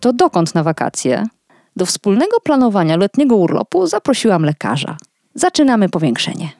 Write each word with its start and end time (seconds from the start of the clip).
to 0.00 0.12
dokąd 0.12 0.54
na 0.54 0.62
wakacje? 0.62 1.24
Do 1.76 1.86
wspólnego 1.86 2.40
planowania 2.40 2.96
letniego 2.96 3.36
urlopu 3.36 3.86
zaprosiłam 3.86 4.44
lekarza. 4.44 4.96
Zaczynamy 5.34 5.88
powiększenie. 5.88 6.50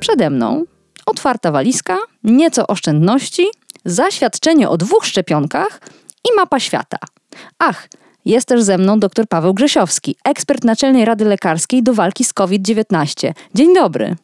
Przede 0.00 0.30
mną 0.30 0.64
otwarta 1.06 1.52
walizka, 1.52 1.98
nieco 2.24 2.66
oszczędności, 2.66 3.46
zaświadczenie 3.84 4.68
o 4.68 4.76
dwóch 4.76 5.06
szczepionkach 5.06 5.80
i 6.30 6.36
mapa 6.36 6.60
świata. 6.60 6.98
Ach, 7.58 7.88
jest 8.24 8.48
też 8.48 8.62
ze 8.62 8.78
mną 8.78 9.00
dr 9.00 9.26
Paweł 9.28 9.54
Grzesiowski, 9.54 10.16
ekspert 10.24 10.64
Naczelnej 10.64 11.04
Rady 11.04 11.24
Lekarskiej 11.24 11.82
do 11.82 11.94
walki 11.94 12.24
z 12.24 12.32
COVID-19. 12.32 13.32
Dzień 13.54 13.74
dobry. 13.74 14.16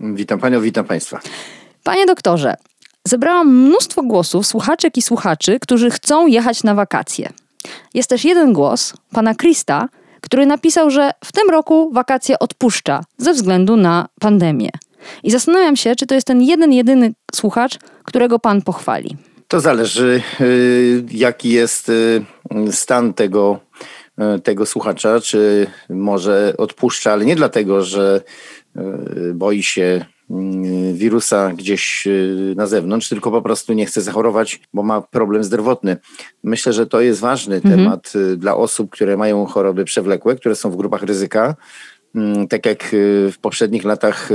Witam 0.00 0.38
panią, 0.38 0.60
witam 0.60 0.84
państwa. 0.84 1.20
Panie 1.84 2.06
doktorze, 2.06 2.54
zebrałam 3.08 3.56
mnóstwo 3.56 4.02
głosów 4.02 4.46
słuchaczek 4.46 4.96
i 4.96 5.02
słuchaczy, 5.02 5.58
którzy 5.60 5.90
chcą 5.90 6.26
jechać 6.26 6.64
na 6.64 6.74
wakacje. 6.74 7.28
Jest 7.94 8.10
też 8.10 8.24
jeden 8.24 8.52
głos, 8.52 8.94
pana 9.12 9.34
Krista, 9.34 9.88
który 10.20 10.46
napisał, 10.46 10.90
że 10.90 11.10
w 11.24 11.32
tym 11.32 11.50
roku 11.50 11.90
wakacje 11.92 12.38
odpuszcza 12.38 13.04
ze 13.18 13.32
względu 13.32 13.76
na 13.76 14.08
pandemię. 14.20 14.70
I 15.22 15.30
zastanawiam 15.30 15.76
się, 15.76 15.96
czy 15.96 16.06
to 16.06 16.14
jest 16.14 16.26
ten 16.26 16.42
jeden, 16.42 16.72
jedyny 16.72 17.12
słuchacz, 17.34 17.78
którego 18.04 18.38
pan 18.38 18.62
pochwali. 18.62 19.16
To 19.48 19.60
zależy, 19.60 20.22
y, 20.40 21.04
jaki 21.10 21.48
jest 21.50 21.88
y, 21.88 22.22
stan 22.70 23.14
tego, 23.14 23.60
y, 24.36 24.40
tego 24.40 24.66
słuchacza, 24.66 25.20
czy 25.20 25.66
może 25.88 26.54
odpuszcza, 26.58 27.12
ale 27.12 27.24
nie 27.24 27.36
dlatego, 27.36 27.82
że 27.84 28.20
boi 29.34 29.62
się 29.62 30.04
wirusa 30.92 31.52
gdzieś 31.52 32.08
na 32.56 32.66
zewnątrz, 32.66 33.08
tylko 33.08 33.30
po 33.30 33.42
prostu 33.42 33.72
nie 33.72 33.86
chce 33.86 34.02
zachorować, 34.02 34.60
bo 34.74 34.82
ma 34.82 35.00
problem 35.00 35.44
zdrowotny. 35.44 35.96
Myślę, 36.44 36.72
że 36.72 36.86
to 36.86 37.00
jest 37.00 37.20
ważny 37.20 37.56
mhm. 37.56 37.76
temat 37.76 38.12
dla 38.36 38.56
osób, 38.56 38.90
które 38.90 39.16
mają 39.16 39.46
choroby 39.46 39.84
przewlekłe, 39.84 40.36
które 40.36 40.56
są 40.56 40.70
w 40.70 40.76
grupach 40.76 41.02
ryzyka. 41.02 41.56
Mm, 42.14 42.48
tak 42.48 42.66
jak 42.66 42.88
w 43.32 43.34
poprzednich 43.40 43.84
latach 43.84 44.28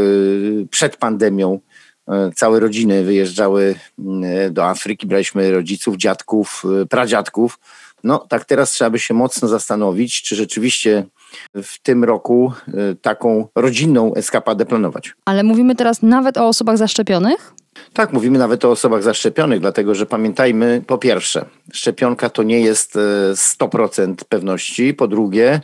przed 0.70 0.97
pandemią, 0.97 1.59
E, 2.08 2.31
całe 2.36 2.59
rodziny 2.59 3.03
wyjeżdżały 3.03 3.75
mm, 3.99 4.53
do 4.53 4.66
Afryki, 4.66 5.08
braliśmy 5.08 5.52
rodziców, 5.52 5.97
dziadków, 5.97 6.64
e, 6.81 6.86
pradziadków. 6.86 7.59
No 8.03 8.25
tak 8.30 8.45
teraz 8.45 8.72
trzeba 8.72 8.89
by 8.89 8.99
się 8.99 9.14
mocno 9.14 9.47
zastanowić, 9.47 10.22
czy 10.22 10.36
rzeczywiście 10.36 11.05
w 11.55 11.81
tym 11.81 12.03
roku 12.03 12.53
e, 12.67 12.95
taką 12.95 13.47
rodzinną 13.55 14.14
eskapadę 14.14 14.66
planować. 14.66 15.14
Ale 15.25 15.44
mówimy 15.44 15.75
teraz 15.75 16.02
nawet 16.02 16.38
o 16.38 16.47
osobach 16.47 16.77
zaszczepionych? 16.77 17.53
Tak, 17.94 18.14
mówimy 18.14 18.39
nawet 18.39 18.66
o 18.66 18.72
osobach 18.72 19.03
zaszczepionych, 19.03 19.59
dlatego 19.59 19.95
że 19.95 20.05
pamiętajmy, 20.05 20.81
po 20.88 20.97
pierwsze, 20.97 21.45
szczepionka 21.73 22.30
to 22.30 22.43
nie 22.43 22.61
jest 22.61 22.98
100% 23.33 24.15
pewności, 24.30 24.93
po 24.93 25.08
drugie, 25.08 25.61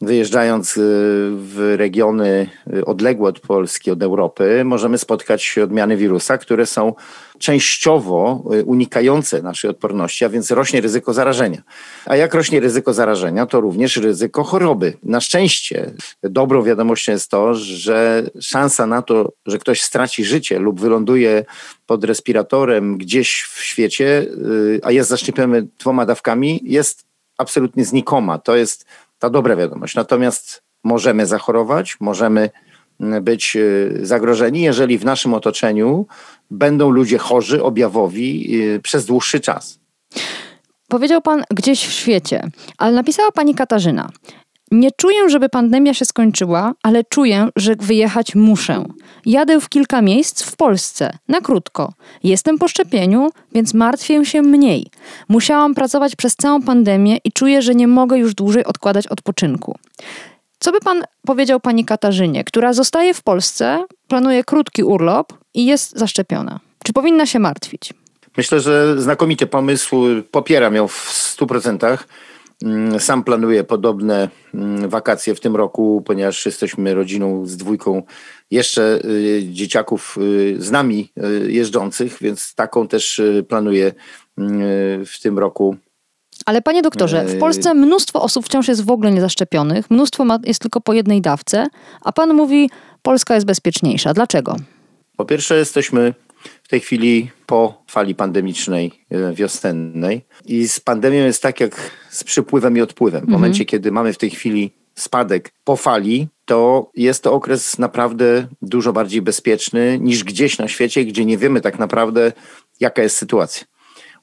wyjeżdżając 0.00 0.76
y, 0.76 0.80
w 1.32 1.74
regiony 1.78 2.50
y, 2.74 2.84
odległe 2.84 3.28
od 3.28 3.40
Polski, 3.40 3.90
od 3.90 4.02
Europy, 4.02 4.64
możemy 4.64 4.98
spotkać 4.98 5.58
odmiany 5.58 5.96
wirusa, 5.96 6.38
które 6.38 6.66
są 6.66 6.94
częściowo 7.38 8.44
y, 8.54 8.64
unikające 8.64 9.42
naszej 9.42 9.70
odporności, 9.70 10.24
a 10.24 10.28
więc 10.28 10.50
rośnie 10.50 10.80
ryzyko 10.80 11.12
zarażenia. 11.12 11.62
A 12.06 12.16
jak 12.16 12.34
rośnie 12.34 12.60
ryzyko 12.60 12.92
zarażenia, 12.92 13.46
to 13.46 13.60
również 13.60 13.96
ryzyko 13.96 14.44
choroby. 14.44 14.96
Na 15.02 15.20
szczęście 15.20 15.90
dobrą 16.22 16.62
wiadomością 16.62 17.12
jest 17.12 17.30
to, 17.30 17.54
że 17.54 18.22
szansa 18.40 18.86
na 18.86 19.02
to, 19.02 19.32
że 19.46 19.58
ktoś 19.58 19.82
straci 19.82 20.24
życie 20.24 20.58
lub 20.58 20.80
wyląduje 20.80 21.44
pod 21.86 22.04
respiratorem 22.04 22.98
gdzieś 22.98 23.42
w 23.42 23.64
świecie, 23.64 24.26
a 24.82 24.92
jest 24.92 25.10
zaszczepiony 25.10 25.68
dwoma 25.78 26.06
dawkami, 26.06 26.60
jest 26.62 27.04
absolutnie 27.38 27.84
znikoma. 27.84 28.38
To 28.38 28.56
jest 28.56 28.86
ta 29.20 29.30
dobra 29.30 29.56
wiadomość. 29.56 29.94
Natomiast 29.94 30.62
możemy 30.84 31.26
zachorować, 31.26 31.96
możemy 32.00 32.50
mm, 33.00 33.24
być 33.24 33.56
y, 33.56 33.98
zagrożeni, 34.02 34.60
jeżeli 34.62 34.98
w 34.98 35.04
naszym 35.04 35.34
otoczeniu 35.34 36.06
będą 36.50 36.90
ludzie 36.90 37.18
chorzy, 37.18 37.62
objawowi 37.62 38.60
y, 38.62 38.80
przez 38.80 39.06
dłuższy 39.06 39.40
czas. 39.40 39.80
Powiedział 40.88 41.22
pan 41.22 41.44
gdzieś 41.50 41.86
w 41.86 41.92
świecie, 41.92 42.50
ale 42.78 42.92
napisała 42.92 43.30
pani 43.30 43.54
Katarzyna. 43.54 44.10
Nie 44.70 44.90
czuję, 44.96 45.28
żeby 45.28 45.48
pandemia 45.48 45.94
się 45.94 46.04
skończyła, 46.04 46.72
ale 46.82 47.04
czuję, 47.04 47.48
że 47.56 47.76
wyjechać 47.76 48.34
muszę. 48.34 48.84
Jadę 49.26 49.60
w 49.60 49.68
kilka 49.68 50.02
miejsc 50.02 50.42
w 50.42 50.56
Polsce, 50.56 51.18
na 51.28 51.40
krótko. 51.40 51.92
Jestem 52.22 52.58
po 52.58 52.68
szczepieniu, 52.68 53.30
więc 53.52 53.74
martwię 53.74 54.24
się 54.24 54.42
mniej. 54.42 54.86
Musiałam 55.28 55.74
pracować 55.74 56.16
przez 56.16 56.36
całą 56.36 56.62
pandemię 56.62 57.18
i 57.24 57.32
czuję, 57.32 57.62
że 57.62 57.74
nie 57.74 57.88
mogę 57.88 58.18
już 58.18 58.34
dłużej 58.34 58.64
odkładać 58.64 59.06
odpoczynku. 59.06 59.78
Co 60.58 60.72
by 60.72 60.80
pan 60.80 61.02
powiedział 61.26 61.60
pani 61.60 61.84
Katarzynie, 61.84 62.44
która 62.44 62.72
zostaje 62.72 63.14
w 63.14 63.22
Polsce, 63.22 63.84
planuje 64.08 64.44
krótki 64.44 64.82
urlop 64.82 65.32
i 65.54 65.66
jest 65.66 65.98
zaszczepiona? 65.98 66.60
Czy 66.84 66.92
powinna 66.92 67.26
się 67.26 67.38
martwić? 67.38 67.94
Myślę, 68.36 68.60
że 68.60 69.02
znakomity 69.02 69.46
pomysł. 69.46 70.06
Popieram 70.30 70.74
ją 70.74 70.88
w 70.88 71.10
100%. 71.38 71.98
Mm, 72.64 73.00
sam 73.00 73.24
planuję 73.24 73.64
podobne 73.64 74.28
mm, 74.54 74.88
wakacje 74.88 75.34
w 75.34 75.40
tym 75.40 75.56
roku, 75.56 76.02
ponieważ 76.06 76.46
jesteśmy 76.46 76.94
rodziną 76.94 77.46
z 77.46 77.56
dwójką 77.56 78.02
jeszcze 78.50 79.00
y, 79.04 79.42
dzieciaków 79.52 80.18
y, 80.20 80.56
z 80.58 80.70
nami 80.70 81.12
y, 81.44 81.52
jeżdżących, 81.52 82.18
więc 82.20 82.54
taką 82.54 82.88
też 82.88 83.20
planuję 83.48 83.92
w 85.06 85.20
tym 85.22 85.38
roku. 85.38 85.76
Ale 86.46 86.62
panie 86.62 86.82
doktorze, 86.82 87.24
w 87.24 87.38
Polsce 87.38 87.74
mnóstwo 87.74 88.22
osób 88.22 88.46
wciąż 88.46 88.68
jest 88.68 88.84
w 88.84 88.90
ogóle 88.90 89.10
niezaszczepionych, 89.10 89.90
mnóstwo 89.90 90.24
ma, 90.24 90.38
jest 90.44 90.60
tylko 90.60 90.80
po 90.80 90.92
jednej 90.92 91.20
dawce, 91.20 91.66
a 92.00 92.12
pan 92.12 92.34
mówi, 92.34 92.70
Polska 93.02 93.34
jest 93.34 93.46
bezpieczniejsza. 93.46 94.14
Dlaczego? 94.14 94.56
Po 95.16 95.24
pierwsze, 95.24 95.58
jesteśmy 95.58 96.14
w 96.62 96.68
tej 96.68 96.80
chwili 96.80 97.30
po 97.46 97.82
fali 97.86 98.14
pandemicznej 98.14 98.92
e, 99.10 99.34
wiosennej. 99.34 100.24
I 100.44 100.68
z 100.68 100.80
pandemią 100.80 101.24
jest 101.24 101.42
tak 101.42 101.60
jak 101.60 101.90
z 102.10 102.24
przypływem 102.24 102.76
i 102.76 102.80
odpływem. 102.80 103.20
W 103.20 103.24
mhm. 103.24 103.40
momencie, 103.40 103.64
kiedy 103.64 103.92
mamy 103.92 104.12
w 104.12 104.18
tej 104.18 104.30
chwili 104.30 104.72
spadek 104.94 105.52
po 105.64 105.76
fali, 105.76 106.28
to 106.44 106.90
jest 106.96 107.22
to 107.22 107.32
okres 107.32 107.78
naprawdę 107.78 108.46
dużo 108.62 108.92
bardziej 108.92 109.22
bezpieczny 109.22 109.98
niż 110.00 110.24
gdzieś 110.24 110.58
na 110.58 110.68
świecie, 110.68 111.04
gdzie 111.04 111.24
nie 111.24 111.38
wiemy 111.38 111.60
tak 111.60 111.78
naprawdę, 111.78 112.32
jaka 112.80 113.02
jest 113.02 113.16
sytuacja. 113.16 113.64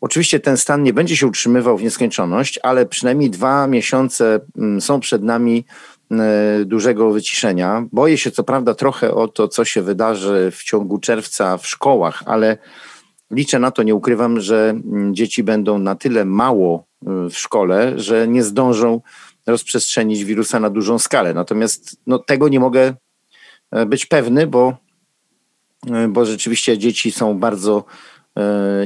Oczywiście 0.01 0.39
ten 0.39 0.57
stan 0.57 0.83
nie 0.83 0.93
będzie 0.93 1.17
się 1.17 1.27
utrzymywał 1.27 1.77
w 1.77 1.83
nieskończoność, 1.83 2.59
ale 2.63 2.85
przynajmniej 2.85 3.29
dwa 3.29 3.67
miesiące 3.67 4.39
mm, 4.57 4.81
są 4.81 4.99
przed 4.99 5.23
nami 5.23 5.65
dużego 6.65 7.11
wyciszenia. 7.11 7.85
Boję 7.91 8.17
się 8.17 8.31
co 8.31 8.43
prawda 8.43 8.73
trochę 8.73 9.13
o 9.13 9.27
to, 9.27 9.47
co 9.47 9.65
się 9.65 9.81
wydarzy 9.81 10.51
w 10.51 10.63
ciągu 10.63 10.99
czerwca 10.99 11.57
w 11.57 11.67
szkołach, 11.67 12.23
ale 12.25 12.57
liczę 13.31 13.59
na 13.59 13.71
to, 13.71 13.83
nie 13.83 13.95
ukrywam, 13.95 14.41
że 14.41 14.69
mm, 14.69 15.15
dzieci 15.15 15.43
będą 15.43 15.77
na 15.77 15.95
tyle 15.95 16.25
mało 16.25 16.85
e, 17.07 17.29
w 17.29 17.37
szkole, 17.37 17.93
że 17.95 18.27
nie 18.27 18.43
zdążą 18.43 19.01
rozprzestrzenić 19.47 20.23
wirusa 20.23 20.59
na 20.59 20.69
dużą 20.69 20.99
skalę. 20.99 21.33
Natomiast 21.33 21.97
no, 22.07 22.19
tego 22.19 22.47
nie 22.47 22.59
mogę 22.59 22.93
e, 23.71 23.85
być 23.85 24.05
pewny, 24.05 24.47
bo, 24.47 24.77
bo 26.09 26.25
rzeczywiście 26.25 26.77
dzieci 26.77 27.11
są 27.11 27.39
bardzo 27.39 27.83
E, 27.83 28.16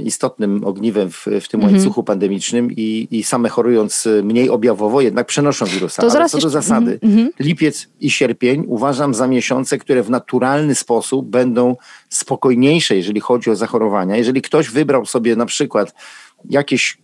istotnym 0.04 0.64
ogniwem 0.64 1.12
w, 1.12 1.26
w 1.42 1.48
tym 1.48 1.60
mhm. 1.60 1.74
łańcuchu 1.74 2.04
pandemicznym 2.04 2.72
i, 2.72 3.08
i 3.12 3.24
same 3.24 3.50
chorując 3.50 4.08
mniej 4.24 4.50
objawowo 4.50 5.02
jednak 5.02 5.28
przenoszą 5.28 5.66
wirusa. 5.66 6.02
To 6.02 6.12
Ale 6.12 6.30
co 6.30 6.38
do 6.38 6.50
zasady, 6.50 7.00
mhm. 7.04 7.30
lipiec 7.40 7.90
i 8.00 8.12
sierpień 8.12 8.64
uważam 8.68 9.14
za 9.14 9.28
miesiące, 9.28 9.78
które 9.78 10.04
w 10.04 10.10
naturalny 10.10 10.76
sposób 10.76 11.30
będą 11.30 11.76
spokojniejsze, 12.10 12.96
jeżeli 12.96 13.20
chodzi 13.20 13.50
o 13.50 13.56
zachorowania. 13.56 14.18
Jeżeli 14.18 14.42
ktoś 14.42 14.70
wybrał 14.70 15.06
sobie 15.06 15.36
na 15.36 15.46
przykład 15.46 15.94
jakieś 16.50 16.98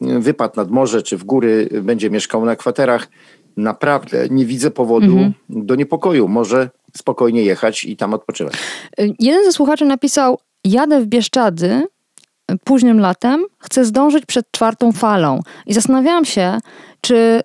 e, 0.00 0.18
wypad 0.18 0.56
nad 0.56 0.70
morze 0.70 1.02
czy 1.02 1.16
w 1.16 1.24
góry, 1.24 1.68
będzie 1.82 2.10
mieszkał 2.10 2.44
na 2.44 2.56
kwaterach, 2.56 3.08
naprawdę 3.56 4.28
nie 4.30 4.46
widzę 4.46 4.70
powodu 4.70 5.12
mhm. 5.12 5.32
do 5.48 5.74
niepokoju. 5.74 6.28
Może 6.28 6.70
spokojnie 6.96 7.42
jechać 7.42 7.84
i 7.84 7.96
tam 7.96 8.14
odpoczywać. 8.14 8.54
Jeden 9.18 9.44
ze 9.44 9.52
słuchaczy 9.52 9.84
napisał: 9.84 10.38
Jadę 10.64 11.00
w 11.00 11.06
Bieszczady 11.06 11.86
y, 12.50 12.56
późnym 12.64 13.00
latem, 13.00 13.44
chcę 13.58 13.84
zdążyć 13.84 14.26
przed 14.26 14.50
czwartą 14.50 14.92
falą. 14.92 15.40
I 15.66 15.74
zastanawiałam 15.74 16.24
się, 16.24 16.58
czy 17.00 17.40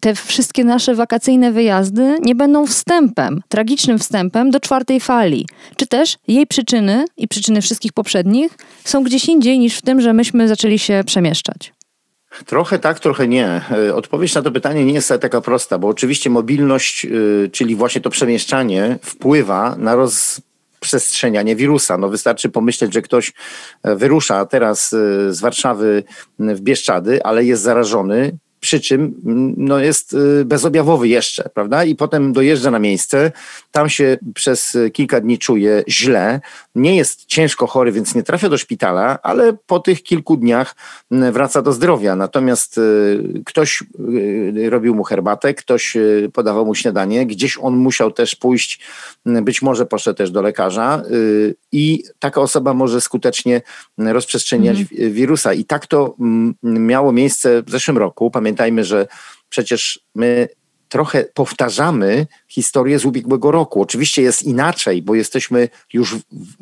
te 0.00 0.14
wszystkie 0.14 0.64
nasze 0.64 0.94
wakacyjne 0.94 1.52
wyjazdy 1.52 2.18
nie 2.22 2.34
będą 2.34 2.66
wstępem, 2.66 3.42
tragicznym 3.48 3.98
wstępem 3.98 4.50
do 4.50 4.60
czwartej 4.60 5.00
fali. 5.00 5.46
Czy 5.76 5.86
też 5.86 6.16
jej 6.28 6.46
przyczyny 6.46 7.04
i 7.16 7.28
przyczyny 7.28 7.62
wszystkich 7.62 7.92
poprzednich 7.92 8.58
są 8.84 9.02
gdzieś 9.02 9.28
indziej 9.28 9.58
niż 9.58 9.78
w 9.78 9.82
tym, 9.82 10.00
że 10.00 10.12
myśmy 10.12 10.48
zaczęli 10.48 10.78
się 10.78 11.02
przemieszczać? 11.06 11.72
Trochę 12.46 12.78
tak, 12.78 13.00
trochę 13.00 13.28
nie. 13.28 13.60
E, 13.88 13.94
odpowiedź 13.94 14.34
na 14.34 14.42
to 14.42 14.50
pytanie 14.50 14.84
nie 14.84 14.92
jest 14.92 15.12
taka 15.20 15.40
prosta, 15.40 15.78
bo 15.78 15.88
oczywiście 15.88 16.30
mobilność, 16.30 17.04
e, 17.06 17.48
czyli 17.48 17.76
właśnie 17.76 18.00
to 18.00 18.10
przemieszczanie, 18.10 18.98
wpływa 19.02 19.76
na 19.78 19.96
rozprzestrzenianie 20.80 21.56
wirusa. 21.56 21.98
No 21.98 22.08
wystarczy 22.08 22.48
pomyśleć, 22.48 22.94
że 22.94 23.02
ktoś 23.02 23.32
e, 23.82 23.96
wyrusza 23.96 24.46
teraz 24.46 24.90
z 25.28 25.40
Warszawy 25.40 26.04
w 26.38 26.60
Bieszczady, 26.60 27.24
ale 27.24 27.44
jest 27.44 27.62
zarażony 27.62 28.38
przy 28.60 28.80
czym 28.80 29.00
mm, 29.00 29.54
no, 29.56 29.78
jest 29.78 30.12
y, 30.12 30.44
bezobjawowy 30.44 31.08
jeszcze, 31.08 31.50
prawda? 31.54 31.84
I 31.84 31.94
potem 31.94 32.32
dojeżdża 32.32 32.70
na 32.70 32.78
miejsce, 32.78 33.32
tam 33.70 33.88
się 33.88 34.18
przez 34.34 34.78
kilka 34.92 35.20
dni 35.20 35.38
czuje 35.38 35.84
źle, 35.88 36.40
nie 36.74 36.96
jest 36.96 37.24
ciężko 37.26 37.66
chory, 37.66 37.92
więc 37.92 38.14
nie 38.14 38.22
trafia 38.22 38.48
do 38.48 38.58
szpitala, 38.58 39.18
ale 39.22 39.52
po 39.66 39.80
tych 39.80 40.02
kilku 40.02 40.36
dniach 40.36 40.76
mm, 41.10 41.32
wraca 41.32 41.62
do 41.62 41.72
zdrowia. 41.72 42.16
Natomiast 42.16 42.78
y, 42.78 43.42
ktoś 43.46 43.82
y, 44.14 44.70
robił 44.70 44.94
mu 44.94 45.04
herbatę, 45.04 45.54
ktoś 45.54 45.96
podawał 46.32 46.66
mu 46.66 46.74
śniadanie, 46.74 47.26
gdzieś 47.26 47.58
on 47.60 47.76
musiał 47.76 48.10
też 48.10 48.34
pójść, 48.34 48.80
mm, 49.26 49.44
być 49.44 49.62
może 49.62 49.86
poszedł 49.86 50.16
też 50.16 50.30
do 50.30 50.42
lekarza 50.42 51.02
i 51.72 52.04
taka 52.18 52.40
osoba 52.40 52.74
może 52.74 53.00
skutecznie 53.00 53.62
rozprzestrzeniać 53.98 54.80
mhm. 54.80 55.12
wirusa. 55.12 55.52
I 55.52 55.64
tak 55.64 55.86
to 55.86 56.14
miało 56.62 57.12
miejsce 57.12 57.62
w 57.62 57.70
zeszłym 57.70 57.98
roku. 57.98 58.30
Pamiętam, 58.30 58.49
pamiętajmy, 58.50 58.84
że 58.84 59.06
przecież 59.48 60.00
my 60.14 60.48
trochę 60.88 61.24
powtarzamy 61.34 62.26
historię 62.48 62.98
z 62.98 63.04
ubiegłego 63.04 63.50
roku. 63.50 63.82
Oczywiście 63.82 64.22
jest 64.22 64.42
inaczej, 64.42 65.02
bo 65.02 65.14
jesteśmy 65.14 65.68
już 65.92 66.16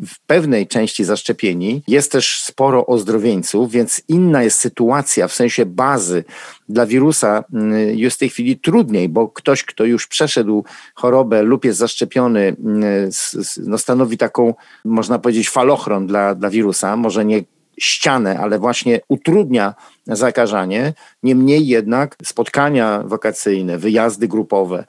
w 0.07 0.21
pewnej 0.27 0.67
części 0.67 1.05
zaszczepieni. 1.05 1.83
Jest 1.89 2.13
też 2.13 2.41
sporo 2.41 2.87
ozdrowieńców, 2.87 3.71
więc 3.71 4.03
inna 4.09 4.43
jest 4.43 4.59
sytuacja 4.59 5.29
w 5.29 5.35
sensie 5.35 5.67
bazy 5.67 6.25
dla 6.69 6.87
wirusa. 6.87 7.45
Mm, 7.53 7.99
jest 7.99 8.17
w 8.17 8.21
tej 8.21 8.29
chwili 8.29 8.59
trudniej, 8.59 9.09
bo 9.09 9.29
ktoś, 9.29 9.65
kto 9.65 9.85
już 9.85 10.07
przeszedł 10.07 10.65
chorobę 10.95 11.43
lub 11.43 11.65
jest 11.65 11.79
zaszczepiony, 11.79 12.57
mm, 12.65 13.11
no 13.57 13.79
stanowi 13.79 14.19
taką, 14.19 14.55
można 14.85 15.19
powiedzieć, 15.19 15.51
falochron 15.51 16.07
dla, 16.07 16.35
dla 16.35 16.51
wirusa. 16.51 16.97
Może 16.97 17.25
nie 17.25 17.43
ścianę, 17.81 18.39
ale 18.39 18.59
właśnie 18.59 19.01
utrudnia 19.09 19.75
zakażanie. 20.07 20.93
Niemniej 21.23 21.67
jednak 21.67 22.17
spotkania 22.25 23.03
wakacyjne, 23.05 23.79
wyjazdy 23.79 24.29
grupowe, 24.29 24.85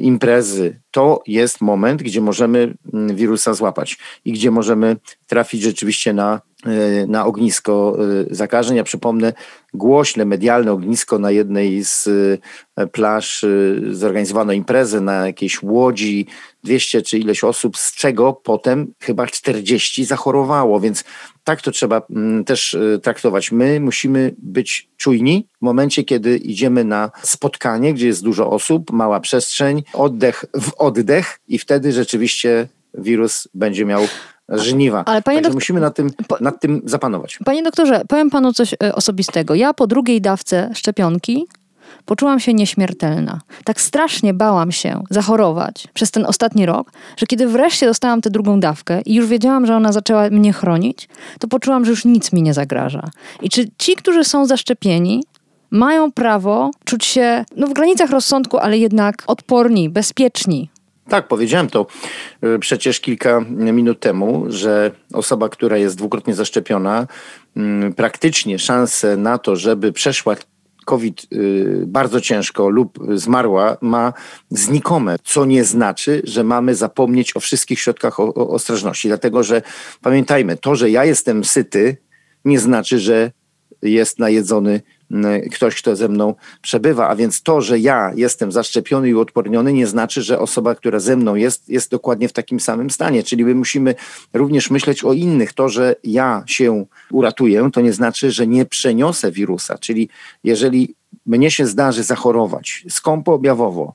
imprezy 0.00 0.80
to 0.90 1.22
jest 1.26 1.60
moment, 1.60 2.02
gdzie 2.02 2.20
możemy 2.20 2.74
wirusa 3.14 3.54
złapać 3.54 3.98
i 4.24 4.32
gdzie 4.32 4.50
możemy 4.50 4.96
trafić 5.26 5.62
rzeczywiście 5.62 6.12
na, 6.12 6.40
e, 6.66 7.06
na 7.06 7.26
ognisko 7.26 7.96
e, 8.30 8.34
zakażeń. 8.34 8.76
Ja 8.76 8.84
przypomnę 8.84 9.32
głośne, 9.74 10.24
medialne 10.24 10.72
ognisko 10.72 11.18
na 11.18 11.30
jednej 11.30 11.84
z 11.84 12.08
e, 12.76 12.86
plaż. 12.86 13.44
Zorganizowano 13.90 14.52
imprezę 14.52 15.00
na 15.00 15.26
jakiejś 15.26 15.62
łodzi, 15.62 16.26
200 16.64 17.02
czy 17.02 17.18
ileś 17.18 17.44
osób, 17.44 17.76
z 17.76 17.94
czego 17.94 18.32
potem 18.32 18.94
chyba 19.00 19.26
40 19.26 20.04
zachorowało, 20.04 20.80
więc 20.80 21.04
tak 21.44 21.62
to 21.62 21.70
trzeba 21.70 22.02
mm, 22.10 22.44
też 22.44 22.74
y, 22.74 23.00
traktować. 23.02 23.52
My 23.52 23.80
musimy 23.80 24.34
być 24.38 24.88
czujni 24.96 25.48
w 25.58 25.64
momencie, 25.64 26.04
kiedy 26.04 26.36
idziemy 26.36 26.84
na 26.84 27.10
spotkanie, 27.22 27.94
gdzie 27.94 28.06
jest 28.06 28.22
dużo 28.22 28.50
osób, 28.50 28.92
mała 28.92 29.20
przestrzeń, 29.20 29.82
oddech 29.92 30.44
w 30.60 30.72
oddech 30.78 31.40
i 31.48 31.58
wtedy 31.58 31.92
rzeczywiście 31.92 32.68
wirus 32.94 33.48
będzie 33.54 33.84
miał 33.84 34.02
żniwa. 34.48 35.04
Ale 35.06 35.22
panie 35.22 35.38
Także 35.38 35.54
musimy 35.54 35.80
nad 35.80 35.96
tym, 35.96 36.10
nad 36.40 36.60
tym 36.60 36.82
zapanować. 36.84 37.38
Panie 37.44 37.62
doktorze, 37.62 38.02
powiem 38.08 38.30
panu 38.30 38.52
coś 38.52 38.72
y, 38.72 38.94
osobistego. 38.94 39.54
Ja 39.54 39.74
po 39.74 39.86
drugiej 39.86 40.20
dawce 40.20 40.70
szczepionki 40.74 41.46
Poczułam 42.04 42.40
się 42.40 42.54
nieśmiertelna. 42.54 43.40
Tak 43.64 43.80
strasznie 43.80 44.34
bałam 44.34 44.72
się 44.72 45.02
zachorować 45.10 45.88
przez 45.94 46.10
ten 46.10 46.26
ostatni 46.26 46.66
rok, 46.66 46.92
że 47.16 47.26
kiedy 47.26 47.46
wreszcie 47.46 47.86
dostałam 47.86 48.20
tę 48.20 48.30
drugą 48.30 48.60
dawkę 48.60 49.00
i 49.06 49.14
już 49.14 49.26
wiedziałam, 49.26 49.66
że 49.66 49.76
ona 49.76 49.92
zaczęła 49.92 50.30
mnie 50.30 50.52
chronić, 50.52 51.08
to 51.38 51.48
poczułam, 51.48 51.84
że 51.84 51.90
już 51.90 52.04
nic 52.04 52.32
mi 52.32 52.42
nie 52.42 52.54
zagraża. 52.54 53.10
I 53.42 53.50
czy 53.50 53.68
ci, 53.78 53.96
którzy 53.96 54.24
są 54.24 54.46
zaszczepieni, 54.46 55.24
mają 55.70 56.12
prawo 56.12 56.70
czuć 56.84 57.04
się 57.04 57.44
no, 57.56 57.66
w 57.66 57.72
granicach 57.72 58.10
rozsądku, 58.10 58.58
ale 58.58 58.78
jednak 58.78 59.22
odporni, 59.26 59.90
bezpieczni 59.90 60.70
tak, 61.08 61.28
powiedziałem 61.28 61.68
to 61.68 61.86
y, 62.44 62.58
przecież 62.58 63.00
kilka 63.00 63.40
minut 63.50 64.00
temu, 64.00 64.44
że 64.48 64.90
osoba, 65.12 65.48
która 65.48 65.76
jest 65.76 65.96
dwukrotnie 65.96 66.34
zaszczepiona, 66.34 67.06
mm, 67.56 67.94
praktycznie 67.94 68.58
szanse 68.58 69.16
na 69.16 69.38
to, 69.38 69.56
żeby 69.56 69.92
przeszła 69.92 70.36
COVID 70.84 71.26
y, 71.32 71.84
bardzo 71.86 72.20
ciężko 72.20 72.68
lub 72.68 72.98
zmarła, 73.14 73.76
ma 73.80 74.12
znikome, 74.50 75.16
co 75.24 75.44
nie 75.44 75.64
znaczy, 75.64 76.22
że 76.24 76.44
mamy 76.44 76.74
zapomnieć 76.74 77.36
o 77.36 77.40
wszystkich 77.40 77.80
środkach 77.80 78.20
ostrożności. 78.20 79.08
Dlatego, 79.08 79.42
że 79.42 79.62
pamiętajmy, 80.02 80.56
to, 80.56 80.76
że 80.76 80.90
ja 80.90 81.04
jestem 81.04 81.44
syty, 81.44 81.96
nie 82.44 82.58
znaczy, 82.58 82.98
że 82.98 83.30
jest 83.82 84.18
najedzony 84.18 84.80
ktoś, 85.52 85.74
kto 85.74 85.96
ze 85.96 86.08
mną 86.08 86.34
przebywa. 86.62 87.08
A 87.08 87.16
więc 87.16 87.42
to, 87.42 87.60
że 87.60 87.78
ja 87.78 88.12
jestem 88.16 88.52
zaszczepiony 88.52 89.08
i 89.08 89.14
uodporniony, 89.14 89.72
nie 89.72 89.86
znaczy, 89.86 90.22
że 90.22 90.38
osoba, 90.38 90.74
która 90.74 91.00
ze 91.00 91.16
mną 91.16 91.34
jest, 91.34 91.68
jest 91.68 91.90
dokładnie 91.90 92.28
w 92.28 92.32
takim 92.32 92.60
samym 92.60 92.90
stanie. 92.90 93.22
Czyli 93.22 93.44
my 93.44 93.54
musimy 93.54 93.94
również 94.32 94.70
myśleć 94.70 95.04
o 95.04 95.12
innych. 95.12 95.52
To, 95.52 95.68
że 95.68 95.96
ja 96.04 96.42
się 96.46 96.84
uratuję, 97.10 97.70
to 97.72 97.80
nie 97.80 97.92
znaczy, 97.92 98.30
że 98.30 98.46
nie 98.46 98.66
przeniosę 98.66 99.32
wirusa. 99.32 99.78
Czyli 99.78 100.08
jeżeli 100.44 100.94
mnie 101.26 101.50
się 101.50 101.66
zdarzy 101.66 102.02
zachorować 102.02 102.84
skąpo 102.88 103.34
objawowo, 103.34 103.94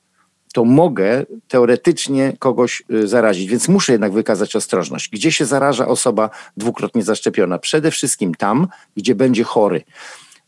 to 0.54 0.66
mogę 0.66 1.26
teoretycznie 1.48 2.34
kogoś 2.40 2.84
y, 2.92 3.08
zarazić, 3.08 3.50
więc 3.50 3.68
muszę 3.68 3.92
jednak 3.92 4.14
wykazać 4.14 4.56
ostrożność. 4.56 5.10
Gdzie 5.10 5.32
się 5.32 5.46
zaraża 5.46 5.88
osoba 5.88 6.30
dwukrotnie 6.58 7.04
zaszczepiona? 7.04 7.60
Przede 7.60 7.92
wszystkim 7.92 8.36
tam, 8.36 8.68
gdzie 8.98 9.16
będzie 9.16 9.44
chory 9.44 9.84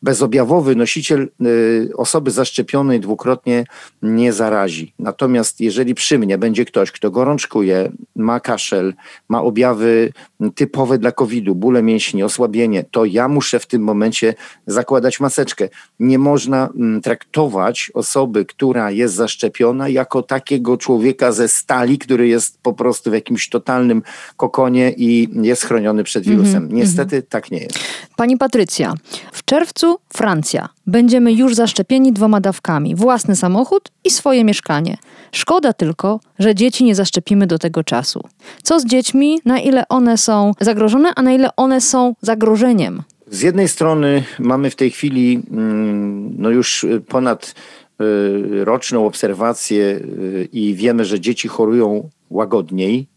bezobjawowy 0.01 0.75
nosiciel 0.75 1.29
y, 1.45 1.89
osoby 1.97 2.31
zaszczepionej 2.31 2.99
dwukrotnie 2.99 3.63
nie 4.01 4.33
zarazi. 4.33 4.93
Natomiast 4.99 5.61
jeżeli 5.61 5.95
przy 5.95 6.19
mnie 6.19 6.37
będzie 6.37 6.65
ktoś, 6.65 6.91
kto 6.91 7.11
gorączkuje, 7.11 7.91
ma 8.15 8.39
kaszel, 8.39 8.93
ma 9.29 9.41
objawy 9.41 10.13
typowe 10.55 10.97
dla 10.97 11.11
COVID-u, 11.11 11.55
bóle 11.55 11.83
mięśni, 11.83 12.23
osłabienie, 12.23 12.85
to 12.91 13.05
ja 13.05 13.27
muszę 13.27 13.59
w 13.59 13.65
tym 13.65 13.83
momencie 13.83 14.33
zakładać 14.67 15.19
maseczkę. 15.19 15.69
Nie 15.99 16.19
można 16.19 16.69
mm, 16.75 17.01
traktować 17.01 17.91
osoby, 17.93 18.45
która 18.45 18.91
jest 18.91 19.15
zaszczepiona, 19.15 19.89
jako 19.89 20.23
takiego 20.23 20.77
człowieka 20.77 21.31
ze 21.31 21.47
stali, 21.47 21.97
który 21.97 22.27
jest 22.27 22.61
po 22.61 22.73
prostu 22.73 23.09
w 23.09 23.13
jakimś 23.13 23.49
totalnym 23.49 24.01
kokonie 24.37 24.93
i 24.97 25.29
jest 25.41 25.63
chroniony 25.63 26.03
przed 26.03 26.23
wirusem. 26.23 26.55
Mm 26.55 26.69
-hmm, 26.69 26.73
Niestety 26.73 27.23
tak 27.23 27.51
nie 27.51 27.57
jest. 27.57 27.79
Pani 28.15 28.37
Patrycja, 28.37 28.93
w 29.31 29.45
czerwcu 29.45 29.90
Francja. 30.13 30.69
Będziemy 30.87 31.33
już 31.33 31.55
zaszczepieni 31.55 32.13
dwoma 32.13 32.41
dawkami: 32.41 32.95
własny 32.95 33.35
samochód 33.35 33.91
i 34.03 34.09
swoje 34.09 34.43
mieszkanie. 34.43 34.97
Szkoda 35.31 35.73
tylko, 35.73 36.19
że 36.39 36.55
dzieci 36.55 36.83
nie 36.83 36.95
zaszczepimy 36.95 37.47
do 37.47 37.59
tego 37.59 37.83
czasu. 37.83 38.23
Co 38.63 38.79
z 38.79 38.85
dziećmi? 38.85 39.39
Na 39.45 39.59
ile 39.59 39.87
one 39.89 40.17
są 40.17 40.51
zagrożone, 40.59 41.11
a 41.15 41.21
na 41.21 41.33
ile 41.33 41.49
one 41.55 41.81
są 41.81 42.15
zagrożeniem? 42.21 43.03
Z 43.27 43.41
jednej 43.41 43.67
strony 43.67 44.23
mamy 44.39 44.69
w 44.69 44.75
tej 44.75 44.91
chwili 44.91 45.43
mm, 45.51 46.35
no 46.37 46.49
już 46.49 46.85
ponad 47.07 47.55
y, 48.01 48.65
roczną 48.65 49.05
obserwację 49.05 49.83
y, 49.83 50.49
i 50.51 50.75
wiemy, 50.75 51.05
że 51.05 51.19
dzieci 51.19 51.47
chorują 51.47 52.09
łagodniej, 52.29 53.07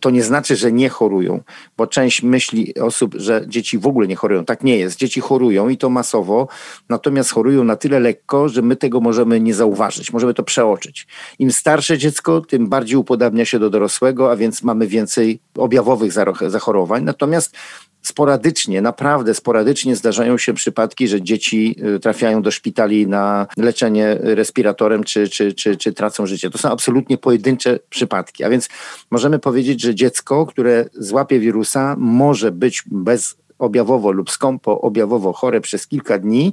to 0.00 0.10
nie 0.10 0.22
znaczy, 0.22 0.56
że 0.56 0.72
nie 0.72 0.88
chorują, 0.88 1.40
bo 1.76 1.86
część 1.86 2.22
myśli 2.22 2.74
osób, 2.80 3.14
że 3.18 3.44
dzieci 3.48 3.78
w 3.78 3.86
ogóle 3.86 4.06
nie 4.06 4.16
chorują. 4.16 4.44
Tak 4.44 4.64
nie 4.64 4.78
jest. 4.78 4.98
Dzieci 4.98 5.20
chorują 5.20 5.68
i 5.68 5.76
to 5.76 5.90
masowo, 5.90 6.48
natomiast 6.88 7.30
chorują 7.30 7.64
na 7.64 7.76
tyle 7.76 8.00
lekko, 8.00 8.48
że 8.48 8.62
my 8.62 8.76
tego 8.76 9.00
możemy 9.00 9.40
nie 9.40 9.54
zauważyć, 9.54 10.12
możemy 10.12 10.34
to 10.34 10.42
przeoczyć. 10.42 11.06
Im 11.38 11.52
starsze 11.52 11.98
dziecko, 11.98 12.40
tym 12.40 12.68
bardziej 12.68 12.96
upodabnia 12.96 13.44
się 13.44 13.58
do 13.58 13.70
dorosłego, 13.70 14.30
a 14.30 14.36
więc 14.36 14.62
mamy 14.62 14.86
więcej 14.86 15.40
objawowych 15.56 16.12
zachorowań. 16.48 17.04
Natomiast 17.04 17.56
sporadycznie, 18.04 18.82
naprawdę 18.82 19.34
sporadycznie 19.34 19.96
zdarzają 19.96 20.38
się 20.38 20.54
przypadki, 20.54 21.08
że 21.08 21.22
dzieci 21.22 21.76
y, 21.96 22.00
trafiają 22.00 22.42
do 22.42 22.50
szpitali 22.50 23.06
na 23.06 23.46
leczenie 23.56 24.16
respiratorem 24.20 25.04
czy, 25.04 25.28
czy, 25.28 25.52
czy, 25.52 25.76
czy 25.76 25.92
tracą 25.92 26.26
życie. 26.26 26.50
To 26.50 26.58
są 26.58 26.70
absolutnie 26.70 27.18
pojedyncze 27.18 27.78
przypadki. 27.90 28.44
A 28.44 28.50
więc 28.50 28.68
możemy 29.10 29.38
powiedzieć, 29.38 29.82
że 29.82 29.94
dziecko, 29.94 30.46
które 30.46 30.84
złapie 30.92 31.40
wirusa, 31.40 31.96
może 31.98 32.52
być 32.52 32.82
bezobjawowo 32.86 34.12
lub 34.12 34.30
skąpo 34.30 34.80
objawowo 34.80 35.32
chore 35.32 35.60
przez 35.60 35.86
kilka 35.86 36.18
dni, 36.18 36.52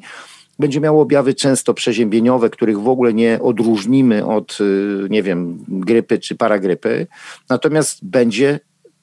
będzie 0.59 0.79
miało 0.79 1.01
objawy 1.01 1.33
często 1.33 1.73
przeziębieniowe, 1.73 2.49
których 2.49 2.79
w 2.79 2.87
ogóle 2.87 3.13
nie 3.13 3.39
odróżnimy 3.41 4.25
od, 4.25 4.57
y, 4.61 5.07
nie 5.09 5.23
wiem, 5.23 5.65
grypy 5.67 6.19
czy 6.19 6.35
paragrypy, 6.35 7.07
natomiast 7.49 8.05
będzie 8.05 8.59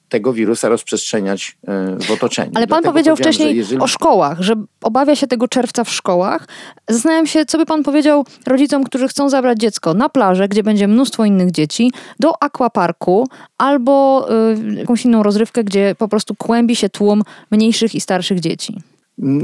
tego 0.09 0.33
wirusa 0.33 0.69
rozprzestrzeniać 0.69 1.57
y, 1.99 2.05
w 2.05 2.11
otoczeniu. 2.11 2.51
Ale 2.55 2.67
pan 2.67 2.83
powiedział 2.83 3.15
wcześniej 3.15 3.55
jeżeli... 3.55 3.81
o 3.81 3.87
szkołach, 3.87 4.41
że 4.41 4.53
obawia 4.81 5.15
się 5.15 5.27
tego 5.27 5.47
czerwca 5.47 5.83
w 5.83 5.89
szkołach. 5.89 6.47
Zastanawiam 6.89 7.27
się, 7.27 7.45
co 7.45 7.57
by 7.57 7.65
pan 7.65 7.83
powiedział 7.83 8.25
rodzicom, 8.47 8.83
którzy 8.83 9.07
chcą 9.07 9.29
zabrać 9.29 9.59
dziecko 9.59 9.93
na 9.93 10.09
plażę, 10.09 10.47
gdzie 10.47 10.63
będzie 10.63 10.87
mnóstwo 10.87 11.25
innych 11.25 11.51
dzieci, 11.51 11.91
do 12.19 12.43
aquaparku 12.43 13.27
albo 13.57 14.27
y, 14.73 14.75
jakąś 14.75 15.05
inną 15.05 15.23
rozrywkę, 15.23 15.63
gdzie 15.63 15.95
po 15.97 16.07
prostu 16.07 16.35
kłębi 16.35 16.75
się 16.75 16.89
tłum 16.89 17.23
mniejszych 17.51 17.95
i 17.95 18.01
starszych 18.01 18.39
dzieci. 18.39 18.77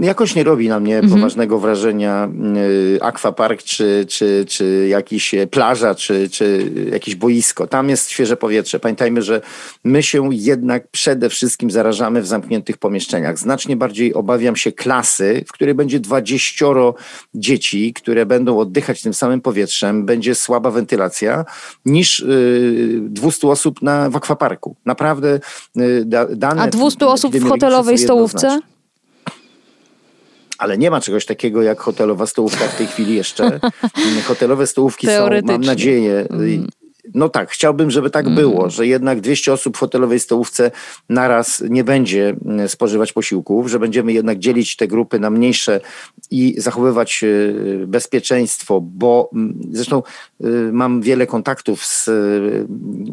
Jakoś 0.01 0.35
nie 0.35 0.43
robi 0.43 0.69
na 0.69 0.79
mnie 0.79 0.95
mhm. 0.95 1.13
poważnego 1.13 1.59
wrażenia 1.59 2.29
y, 2.57 2.99
akwapark, 3.01 3.63
czy, 3.63 4.05
czy, 4.09 4.45
czy 4.47 4.87
jakiś 4.89 5.33
e, 5.33 5.47
plaża, 5.47 5.95
czy, 5.95 6.29
czy 6.29 6.71
jakieś 6.91 7.15
boisko. 7.15 7.67
Tam 7.67 7.89
jest 7.89 8.09
świeże 8.09 8.37
powietrze. 8.37 8.79
Pamiętajmy, 8.79 9.21
że 9.21 9.41
my 9.83 10.03
się 10.03 10.29
jednak 10.31 10.87
przede 10.87 11.29
wszystkim 11.29 11.71
zarażamy 11.71 12.21
w 12.21 12.27
zamkniętych 12.27 12.77
pomieszczeniach. 12.77 13.39
Znacznie 13.39 13.75
bardziej 13.75 14.13
obawiam 14.13 14.55
się 14.55 14.71
klasy, 14.71 15.43
w 15.47 15.51
której 15.51 15.73
będzie 15.73 15.99
dwadzieścioro 15.99 16.95
dzieci, 17.33 17.93
które 17.93 18.25
będą 18.25 18.59
oddychać 18.59 19.01
tym 19.01 19.13
samym 19.13 19.41
powietrzem, 19.41 20.05
będzie 20.05 20.35
słaba 20.35 20.71
wentylacja, 20.71 21.45
niż 21.85 22.19
y, 22.19 22.99
200 23.01 23.47
osób 23.47 23.81
na, 23.81 24.09
w 24.09 24.15
akwaparku. 24.15 24.75
Naprawdę 24.85 25.39
y, 25.77 26.03
da, 26.05 26.25
dane... 26.25 26.61
A 26.61 26.67
200 26.67 27.07
osób 27.07 27.35
w 27.35 27.49
hotelowej 27.49 27.97
stołówce? 27.97 28.59
Ale 30.57 30.77
nie 30.77 30.91
ma 30.91 31.01
czegoś 31.01 31.25
takiego 31.25 31.61
jak 31.61 31.79
hotelowa 31.79 32.25
stołówka 32.25 32.67
w 32.67 32.77
tej 32.77 32.87
chwili 32.87 33.15
jeszcze. 33.15 33.59
Hotelowe 34.27 34.67
stołówki 34.67 35.07
są, 35.07 35.29
mam 35.43 35.61
nadzieję, 35.61 36.27
mm. 36.29 36.67
No 37.13 37.29
tak, 37.29 37.49
chciałbym, 37.51 37.91
żeby 37.91 38.09
tak 38.09 38.25
mm. 38.25 38.35
było, 38.35 38.69
że 38.69 38.87
jednak 38.87 39.21
200 39.21 39.53
osób 39.53 39.77
w 39.77 39.79
hotelowej 39.79 40.19
stołówce 40.19 40.71
naraz 41.09 41.63
nie 41.69 41.83
będzie 41.83 42.35
mm, 42.45 42.69
spożywać 42.69 43.13
posiłków, 43.13 43.69
że 43.69 43.79
będziemy 43.79 44.13
jednak 44.13 44.39
dzielić 44.39 44.75
te 44.75 44.87
grupy 44.87 45.19
na 45.19 45.29
mniejsze 45.29 45.81
i 46.31 46.55
zachowywać 46.57 47.23
e, 47.23 47.87
bezpieczeństwo, 47.87 48.81
bo 48.81 49.29
mm, 49.33 49.59
zresztą 49.71 50.03
e, 50.43 50.47
mam 50.71 51.01
wiele 51.01 51.27
kontaktów 51.27 51.85
z 51.85 52.07
e, 52.07 52.11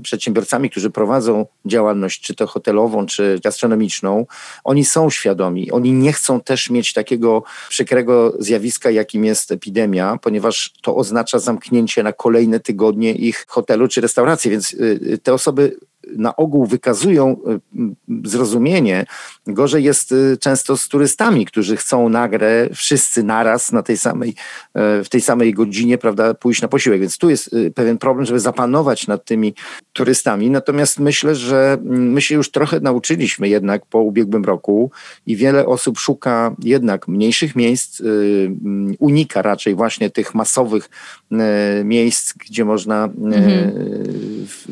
przedsiębiorcami, 0.03 0.71
którzy 0.71 0.91
prowadzą 0.91 1.47
działalność, 1.67 2.21
czy 2.21 2.35
to 2.35 2.47
hotelową, 2.47 3.07
czy 3.07 3.41
gastronomiczną. 3.45 4.27
Oni 4.65 4.85
są 4.85 5.11
świadomi, 5.11 5.71
oni 5.71 5.93
nie 5.93 6.13
chcą 6.13 6.41
też 6.41 6.71
mieć 6.71 6.93
takiego 6.93 7.43
przykrego 7.69 8.35
zjawiska, 8.39 8.91
jakim 8.91 9.25
jest 9.25 9.53
epidemia, 9.53 10.19
ponieważ 10.23 10.73
to 10.83 10.97
oznacza 10.97 11.39
zamknięcie 11.39 12.03
na 12.03 12.13
kolejne 12.13 12.61
tygodnie 12.61 13.13
ich 13.13 13.45
hotelu 13.83 13.89
czy 13.89 14.01
restaurację, 14.01 14.51
więc 14.51 14.73
y, 14.73 15.01
y, 15.13 15.19
te 15.19 15.35
osoby 15.35 15.77
na 16.17 16.37
ogół 16.37 16.67
wykazują 16.67 17.37
y, 17.77 18.29
zrozumienie. 18.29 19.07
Gorzej 19.47 19.85
jest 19.85 20.15
często 20.41 20.77
z 20.77 20.89
turystami, 20.89 21.47
którzy 21.47 21.77
chcą 21.77 22.09
nagle 22.09 22.69
wszyscy 22.75 23.23
naraz 23.23 23.73
na 23.73 23.83
tej 23.83 23.97
samej, 23.97 24.35
w 24.75 25.07
tej 25.09 25.21
samej 25.21 25.55
godzinie 25.55 25.99
prawda, 25.99 26.35
pójść 26.35 26.63
na 26.63 26.69
posiłek. 26.69 27.01
Więc 27.01 27.19
tu 27.19 27.31
jest 27.31 27.51
pewien 27.75 27.99
problem, 27.99 28.27
żeby 28.27 28.41
zapanować 28.41 29.07
nad 29.07 29.25
tymi 29.25 29.55
turystami. 29.93 30.51
Natomiast 30.51 30.99
myślę, 30.99 31.35
że 31.35 31.79
my 31.85 32.21
się 32.21 32.35
już 32.35 32.51
trochę 32.51 32.81
nauczyliśmy 32.81 33.49
jednak 33.49 33.87
po 33.87 33.99
ubiegłym 33.99 34.45
roku 34.45 34.91
i 35.27 35.37
wiele 35.37 35.67
osób 35.67 35.99
szuka 35.99 36.55
jednak 36.63 37.09
mniejszych 37.09 37.57
miejsc, 37.57 38.01
mm, 38.01 38.95
unika 38.99 39.43
raczej 39.43 39.75
właśnie 39.75 40.11
tych 40.11 40.35
masowych 40.35 40.91
e, 41.33 41.85
miejsc, 41.85 42.33
gdzie 42.33 42.65
można 42.65 43.05
e, 43.05 43.09
mhm. 43.09 43.73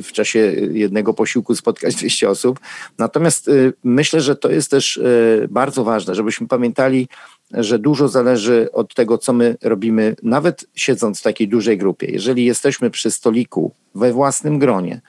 w 0.02 0.12
czasie 0.12 0.38
jednego 0.72 1.14
posiłku 1.14 1.54
spotkać 1.54 1.94
200 1.94 2.28
osób. 2.28 2.60
Natomiast 2.98 3.48
y, 3.48 3.72
myślę, 3.84 4.20
że 4.20 4.36
to 4.36 4.50
jest 4.50 4.70
też 4.70 4.96
y, 4.96 5.48
bardzo 5.50 5.84
ważne, 5.84 6.14
żebyśmy 6.14 6.48
pamiętali, 6.48 7.08
że 7.52 7.78
dużo 7.78 8.08
zależy 8.08 8.68
od 8.72 8.94
tego, 8.94 9.18
co 9.18 9.32
my 9.32 9.56
robimy, 9.62 10.16
nawet 10.22 10.64
siedząc 10.74 11.20
w 11.20 11.22
takiej 11.22 11.48
dużej 11.48 11.78
grupie. 11.78 12.06
Jeżeli 12.10 12.44
jesteśmy 12.44 12.90
przy 12.90 13.10
stoliku 13.10 13.72
we 13.94 14.12
własnym 14.12 14.58
gronie, 14.58 15.00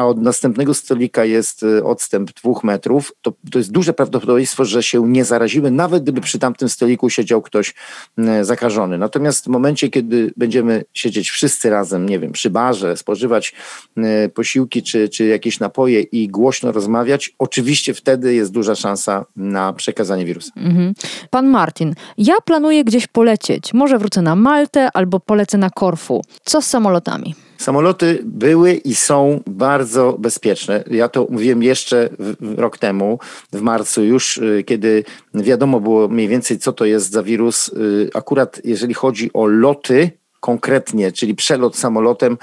a 0.00 0.06
od 0.06 0.22
następnego 0.22 0.74
stolika 0.74 1.24
jest 1.24 1.62
y, 1.62 1.84
odstęp 1.84 2.32
dwóch 2.32 2.64
metrów, 2.64 3.12
to, 3.22 3.32
to 3.50 3.58
jest 3.58 3.72
duże 3.72 3.92
prawdopodobieństwo, 3.92 4.64
że 4.64 4.82
się 4.82 5.08
nie 5.08 5.24
zarazimy, 5.24 5.70
nawet 5.70 6.02
gdyby 6.02 6.20
przy 6.20 6.38
tamtym 6.38 6.68
stoliku 6.68 7.10
siedział 7.10 7.42
ktoś 7.42 7.74
y, 8.18 8.44
zakażony. 8.44 8.98
Natomiast 8.98 9.44
w 9.44 9.48
momencie, 9.48 9.88
kiedy 9.88 10.32
będziemy 10.36 10.84
siedzieć 10.94 11.30
wszyscy 11.30 11.70
razem, 11.70 12.08
nie 12.08 12.18
wiem, 12.18 12.32
przy 12.32 12.50
barze, 12.50 12.96
spożywać 12.96 13.54
y, 13.98 14.28
posiłki 14.28 14.82
czy, 14.82 15.08
czy 15.08 15.26
jakieś 15.26 15.60
napoje 15.60 16.00
i 16.00 16.28
głośno 16.28 16.72
rozmawiać, 16.72 17.34
oczywiście 17.38 17.94
wtedy 17.94 18.34
jest 18.34 18.52
duża 18.52 18.74
szansa 18.74 19.24
na 19.36 19.72
przekazanie 19.72 20.24
wirusa. 20.24 20.52
Mhm. 20.56 20.94
Pan 21.30 21.46
Martin, 21.48 21.94
ja 22.18 22.34
planuję 22.44 22.84
gdzieś 22.84 23.06
polecieć. 23.06 23.74
Może 23.74 23.98
wrócę 23.98 24.22
na 24.22 24.36
Maltę 24.36 24.88
albo 24.94 25.20
polecę 25.20 25.58
na 25.58 25.70
Korfu. 25.70 26.22
Co 26.44 26.62
z 26.62 26.66
samolotami? 26.66 27.34
Samoloty 27.60 28.18
były 28.24 28.72
i 28.74 28.94
są 28.94 29.40
bardzo 29.46 30.16
bezpieczne. 30.18 30.84
Ja 30.90 31.08
to 31.08 31.26
mówiłem 31.30 31.62
jeszcze 31.62 32.08
rok 32.56 32.78
temu, 32.78 33.18
w 33.52 33.60
marcu 33.60 34.04
już, 34.04 34.36
y, 34.36 34.64
kiedy 34.66 35.04
wiadomo 35.34 35.80
było 35.80 36.08
mniej 36.08 36.28
więcej, 36.28 36.58
co 36.58 36.72
to 36.72 36.84
jest 36.84 37.10
za 37.10 37.22
wirus. 37.22 37.68
Y, 37.68 38.10
akurat 38.14 38.60
jeżeli 38.64 38.94
chodzi 38.94 39.30
o 39.32 39.46
loty, 39.46 40.10
konkretnie, 40.40 41.12
czyli 41.12 41.34
przelot 41.34 41.76
samolotem, 41.76 42.38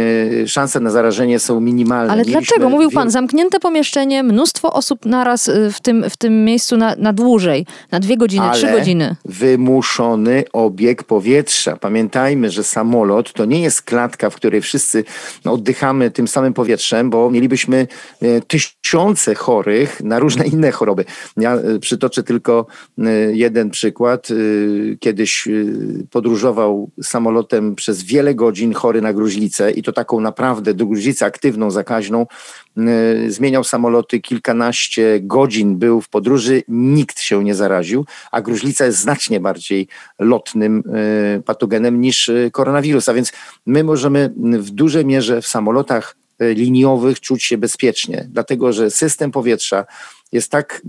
y, 0.00 0.48
szanse 0.48 0.80
na 0.80 0.90
zarażenie 0.90 1.38
są 1.38 1.60
minimalne. 1.60 2.12
Ale 2.12 2.22
Mieliśmy 2.22 2.40
dlaczego? 2.40 2.68
Mówił 2.68 2.90
pan, 2.90 3.10
zamknięte 3.10 3.60
pomieszczenie, 3.60 4.22
mnóstwo 4.22 4.72
osób 4.72 5.06
naraz 5.06 5.48
y, 5.48 5.72
w 5.72 5.80
tym, 5.80 6.10
w 6.10 6.16
tym 6.16 6.44
miejscu 6.44 6.76
na, 6.76 6.94
na 6.98 7.12
dłużej, 7.12 7.66
na 7.92 8.00
dwie 8.00 8.16
godziny, 8.16 8.42
Ale 8.42 8.54
trzy 8.54 8.72
godziny. 8.72 9.16
wymuszony 9.24 10.44
obieg 10.52 11.04
powietrza. 11.04 11.76
Pamiętajmy, 11.76 12.50
że 12.50 12.64
samolot 12.64 13.32
to 13.32 13.44
nie 13.44 13.60
jest 13.62 13.82
klatka, 13.82 14.30
w 14.30 14.36
której 14.36 14.60
wszyscy 14.60 15.04
oddychamy 15.44 16.10
tym 16.10 16.28
samym 16.28 16.54
powietrzem, 16.54 17.10
bo 17.10 17.30
mielibyśmy 17.30 17.86
y, 18.22 18.42
tysiące 18.46 19.34
chorych 19.34 20.00
na 20.04 20.18
różne 20.18 20.46
inne 20.56 20.70
choroby. 20.70 21.04
Ja 21.36 21.58
przytoczę 21.80 22.22
tylko 22.22 22.66
jeden 23.32 23.70
przykład. 23.70 24.28
Kiedyś 25.00 25.48
podróżował 26.10 26.90
samolotem 27.06 27.74
przez 27.74 28.02
wiele 28.02 28.34
godzin 28.34 28.74
chory 28.74 29.00
na 29.00 29.12
gruźlicę 29.12 29.70
i 29.70 29.82
to 29.82 29.92
taką 29.92 30.20
naprawdę 30.20 30.74
gruźlicę 30.74 31.26
aktywną, 31.26 31.70
zakaźną. 31.70 32.26
Y, 32.78 33.32
zmieniał 33.32 33.64
samoloty 33.64 34.20
kilkanaście 34.20 35.20
godzin, 35.20 35.76
był 35.78 36.00
w 36.00 36.08
podróży, 36.08 36.62
nikt 36.68 37.20
się 37.20 37.44
nie 37.44 37.54
zaraził, 37.54 38.06
a 38.32 38.40
gruźlica 38.40 38.86
jest 38.86 38.98
znacznie 38.98 39.40
bardziej 39.40 39.88
lotnym 40.18 40.82
y, 41.38 41.42
patogenem 41.42 42.00
niż 42.00 42.28
y, 42.28 42.50
koronawirus. 42.52 43.08
A 43.08 43.14
więc 43.14 43.32
my 43.66 43.84
możemy 43.84 44.32
w 44.38 44.70
dużej 44.70 45.06
mierze 45.06 45.42
w 45.42 45.46
samolotach 45.46 46.16
liniowych 46.40 47.20
czuć 47.20 47.44
się 47.44 47.58
bezpiecznie, 47.58 48.28
dlatego 48.30 48.72
że 48.72 48.90
system 48.90 49.30
powietrza 49.30 49.84
jest 50.32 50.50
tak 50.50 50.82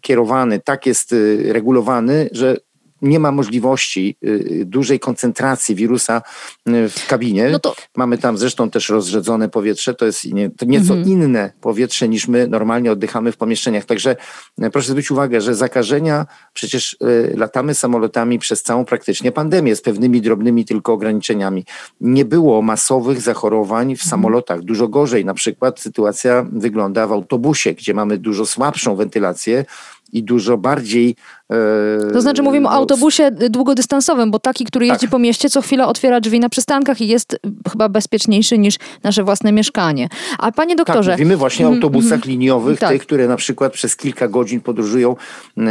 kierowany, 0.00 0.60
tak 0.60 0.86
jest 0.86 1.14
regulowany, 1.44 2.30
że 2.32 2.56
nie 3.02 3.20
ma 3.20 3.32
możliwości 3.32 4.16
y, 4.24 4.62
dużej 4.66 5.00
koncentracji 5.00 5.74
wirusa 5.74 6.22
y, 6.68 6.88
w 6.88 7.06
kabinie. 7.06 7.48
No 7.52 7.58
to... 7.58 7.74
Mamy 7.96 8.18
tam 8.18 8.38
zresztą 8.38 8.70
też 8.70 8.88
rozrzedzone 8.88 9.48
powietrze, 9.48 9.94
to 9.94 10.06
jest 10.06 10.24
nie, 10.24 10.50
to 10.50 10.64
nieco 10.64 10.94
mhm. 10.94 11.08
inne 11.08 11.52
powietrze 11.60 12.08
niż 12.08 12.28
my 12.28 12.46
normalnie 12.46 12.92
oddychamy 12.92 13.32
w 13.32 13.36
pomieszczeniach. 13.36 13.84
Także 13.84 14.16
y, 14.62 14.70
proszę 14.70 14.88
zwrócić 14.88 15.10
uwagę, 15.10 15.40
że 15.40 15.54
zakażenia, 15.54 16.26
przecież 16.52 16.96
latamy 17.34 17.74
samolotami 17.74 18.38
przez 18.38 18.62
całą 18.62 18.84
praktycznie 18.84 19.32
pandemię 19.32 19.76
z 19.76 19.82
pewnymi 19.82 20.20
drobnymi 20.20 20.64
tylko 20.64 20.92
ograniczeniami. 20.92 21.64
Nie 22.00 22.24
było 22.24 22.62
masowych 22.62 23.20
zachorowań 23.20 23.86
w 23.86 23.90
mhm. 23.90 24.10
samolotach. 24.10 24.60
Dużo 24.60 24.88
gorzej 24.88 25.24
na 25.24 25.34
przykład 25.34 25.80
sytuacja 25.80 26.46
wygląda 26.52 27.06
w 27.06 27.12
autobusie, 27.12 27.74
gdzie 27.74 27.94
mamy 27.94 28.18
dużo 28.18 28.46
słabszą 28.46 28.96
wentylację 28.96 29.64
i 30.12 30.22
dużo 30.22 30.58
bardziej. 30.58 31.16
E, 31.50 32.12
to 32.12 32.20
znaczy 32.20 32.42
mówimy 32.42 32.68
o 32.68 32.70
no, 32.70 32.76
autobusie 32.76 33.30
długodystansowym, 33.30 34.30
bo 34.30 34.38
taki, 34.38 34.64
który 34.64 34.86
jeździ 34.86 35.06
tak. 35.06 35.10
po 35.10 35.18
mieście, 35.18 35.50
co 35.50 35.62
chwila 35.62 35.88
otwiera 35.88 36.20
drzwi 36.20 36.40
na 36.40 36.48
przystankach 36.48 37.00
i 37.00 37.08
jest 37.08 37.40
chyba 37.72 37.88
bezpieczniejszy 37.88 38.58
niż 38.58 38.76
nasze 39.02 39.24
własne 39.24 39.52
mieszkanie. 39.52 40.08
A 40.38 40.52
panie 40.52 40.76
tak, 40.76 40.86
doktorze... 40.86 41.10
Tak, 41.10 41.18
mówimy 41.18 41.36
właśnie 41.36 41.66
o 41.66 41.68
mhm, 41.68 41.84
autobusach 41.84 42.18
mm, 42.18 42.28
liniowych, 42.28 42.78
tak. 42.78 42.90
tych, 42.90 43.02
które 43.02 43.28
na 43.28 43.36
przykład 43.36 43.72
przez 43.72 43.96
kilka 43.96 44.28
godzin 44.28 44.60
podróżują 44.60 45.16
yy, 45.56 45.64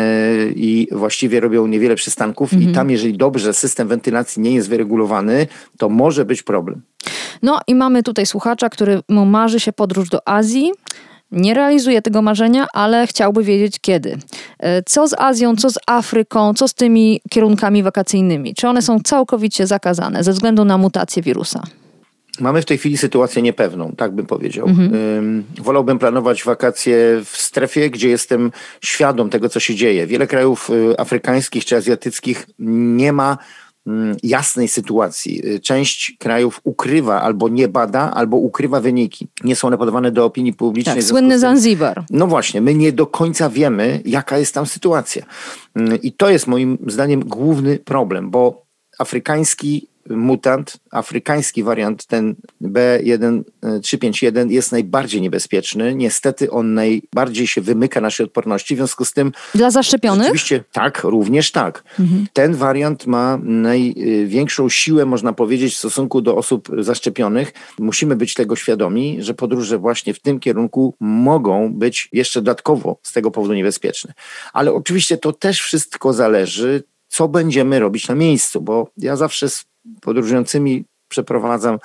i 0.55 0.87
właściwie 0.91 1.39
robią 1.39 1.67
niewiele 1.67 1.95
przystanków 1.95 2.53
mm. 2.53 2.63
i 2.63 2.67
mhm. 2.67 2.75
tam, 2.75 2.91
jeżeli 2.91 3.17
dobrze 3.17 3.53
system 3.53 3.87
wentylacji 3.87 4.41
nie 4.41 4.51
jest 4.51 4.69
wyregulowany, 4.69 5.47
to 5.77 5.89
może 5.89 6.25
być 6.25 6.43
problem. 6.43 6.81
No 7.41 7.59
i 7.67 7.75
mamy 7.75 8.03
tutaj 8.03 8.25
słuchacza, 8.25 8.69
który 8.69 9.01
marzy 9.09 9.59
się 9.59 9.73
podróż 9.73 10.09
do 10.09 10.27
Azji, 10.27 10.71
nie 11.31 11.53
realizuje 11.53 12.01
tego 12.01 12.21
marzenia, 12.21 12.67
ale 12.73 13.07
chciałby 13.07 13.43
wiedzieć 13.43 13.79
kiedy. 13.81 14.17
E, 14.59 14.83
co 14.83 15.07
z 15.07 15.13
Azją, 15.17 15.55
co 15.55 15.69
z 15.69 15.77
Afryką, 15.87 16.53
co 16.53 16.67
z 16.67 16.73
tymi 16.73 17.21
kierunkami 17.29 17.83
wakacyjnymi? 17.83 18.55
Czy 18.55 18.67
one 18.67 18.81
są 18.81 18.99
całkowicie 18.99 19.67
zakazane 19.67 20.23
ze 20.23 20.31
względu 20.31 20.65
na 20.65 20.77
mutację 20.77 21.23
wirusa? 21.23 21.63
Mamy 22.39 22.61
w 22.61 22.65
tej 22.65 22.77
chwili 22.77 22.97
sytuację 22.97 23.41
niepewną, 23.41 23.93
tak 23.97 24.11
bym 24.11 24.25
powiedział. 24.25 24.67
Mhm. 24.67 25.43
Wolałbym 25.61 25.99
planować 25.99 26.43
wakacje 26.43 26.97
w 27.25 27.37
strefie, 27.37 27.89
gdzie 27.89 28.09
jestem 28.09 28.51
świadom 28.81 29.29
tego, 29.29 29.49
co 29.49 29.59
się 29.59 29.75
dzieje. 29.75 30.07
Wiele 30.07 30.27
krajów 30.27 30.69
y, 30.69 30.99
afrykańskich 30.99 31.65
czy 31.65 31.75
azjatyckich 31.75 32.47
nie 32.59 33.13
ma 33.13 33.37
jasnej 34.23 34.67
sytuacji. 34.67 35.47
Y, 35.47 35.59
część 35.59 36.15
krajów 36.19 36.61
ukrywa 36.63 37.21
albo 37.21 37.49
nie 37.49 37.67
bada, 37.67 38.11
albo 38.11 38.37
ukrywa 38.37 38.81
wyniki. 38.81 39.27
Nie 39.43 39.55
są 39.55 39.67
one 39.67 39.77
podawane 39.77 40.11
do 40.11 40.25
opinii 40.25 40.53
publicznej. 40.53 40.95
Tak, 40.95 41.03
słynny 41.03 41.39
Zanzibar. 41.39 42.03
No 42.09 42.27
właśnie, 42.27 42.61
my 42.61 42.75
nie 42.75 42.91
do 42.91 43.07
końca 43.07 43.49
wiemy, 43.49 44.01
jaka 44.05 44.37
jest 44.37 44.53
tam 44.53 44.65
sytuacja. 44.65 45.25
Mm, 45.75 46.01
I 46.01 46.11
to 46.11 46.29
jest 46.29 46.47
moim 46.47 46.77
zdaniem 46.87 47.19
główny 47.19 47.79
problem, 47.79 48.29
bo 48.29 48.65
afrykański 48.99 49.87
mutant, 50.09 50.77
afrykański 50.91 51.63
wariant, 51.63 52.05
ten 52.05 52.35
B1351 52.61 54.51
jest 54.51 54.71
najbardziej 54.71 55.21
niebezpieczny. 55.21 55.95
Niestety 55.95 56.51
on 56.51 56.73
najbardziej 56.73 57.47
się 57.47 57.61
wymyka 57.61 58.01
naszej 58.01 58.25
odporności, 58.25 58.75
w 58.75 58.77
związku 58.77 59.05
z 59.05 59.13
tym... 59.13 59.31
Dla 59.55 59.71
zaszczepionych? 59.71 60.25
Oczywiście 60.25 60.63
tak, 60.71 61.03
również 61.03 61.51
tak. 61.51 61.83
Mhm. 61.99 62.27
Ten 62.33 62.55
wariant 62.55 63.07
ma 63.07 63.39
największą 63.43 64.69
siłę, 64.69 65.05
można 65.05 65.33
powiedzieć, 65.33 65.73
w 65.73 65.77
stosunku 65.77 66.21
do 66.21 66.35
osób 66.35 66.69
zaszczepionych. 66.79 67.53
Musimy 67.79 68.15
być 68.15 68.33
tego 68.33 68.55
świadomi, 68.55 69.17
że 69.19 69.33
podróże 69.33 69.77
właśnie 69.77 70.13
w 70.13 70.19
tym 70.19 70.39
kierunku 70.39 70.95
mogą 70.99 71.73
być 71.73 72.09
jeszcze 72.13 72.41
dodatkowo 72.41 72.99
z 73.03 73.13
tego 73.13 73.31
powodu 73.31 73.53
niebezpieczne. 73.53 74.13
Ale 74.53 74.73
oczywiście 74.73 75.17
to 75.17 75.33
też 75.33 75.61
wszystko 75.61 76.13
zależy, 76.13 76.83
co 77.07 77.27
będziemy 77.27 77.79
robić 77.79 78.07
na 78.07 78.15
miejscu, 78.15 78.61
bo 78.61 78.89
ja 78.97 79.15
zawsze 79.15 79.47
podróżującymi 80.01 80.85
przeprowadzam 81.07 81.79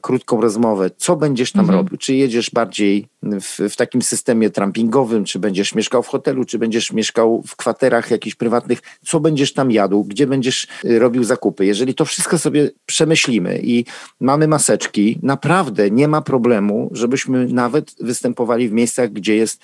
krótką 0.00 0.40
rozmowę. 0.40 0.90
Co 0.96 1.16
będziesz 1.16 1.52
tam 1.52 1.60
mhm. 1.60 1.78
robił? 1.78 1.98
Czy 1.98 2.14
jedziesz 2.14 2.50
bardziej 2.50 3.08
w, 3.22 3.58
w, 3.70 3.76
takim 3.76 4.02
systemie 4.02 4.50
trampingowym, 4.50 5.24
czy 5.24 5.38
będziesz 5.38 5.74
mieszkał 5.74 6.02
w 6.02 6.08
hotelu, 6.08 6.44
czy 6.44 6.58
będziesz 6.58 6.92
mieszkał 6.92 7.42
w 7.46 7.56
kwaterach 7.56 8.10
jakichś 8.10 8.36
prywatnych? 8.36 8.78
Co 9.04 9.20
będziesz 9.20 9.52
tam 9.52 9.70
jadł? 9.70 10.04
Gdzie 10.04 10.26
będziesz 10.26 10.66
y, 10.84 10.98
robił 10.98 11.24
zakupy? 11.24 11.66
Jeżeli 11.66 11.94
to 11.94 12.04
wszystko 12.04 12.38
sobie 12.38 12.70
przemyślimy 12.86 13.60
i 13.62 13.84
mamy 14.20 14.48
maseczki, 14.48 15.18
naprawdę 15.22 15.90
nie 15.90 16.08
ma 16.08 16.22
problemu, 16.22 16.90
żebyśmy 16.92 17.46
nawet 17.46 17.94
występowali 18.00 18.68
w 18.68 18.72
miejscach, 18.72 19.12
gdzie 19.12 19.36
jest 19.36 19.62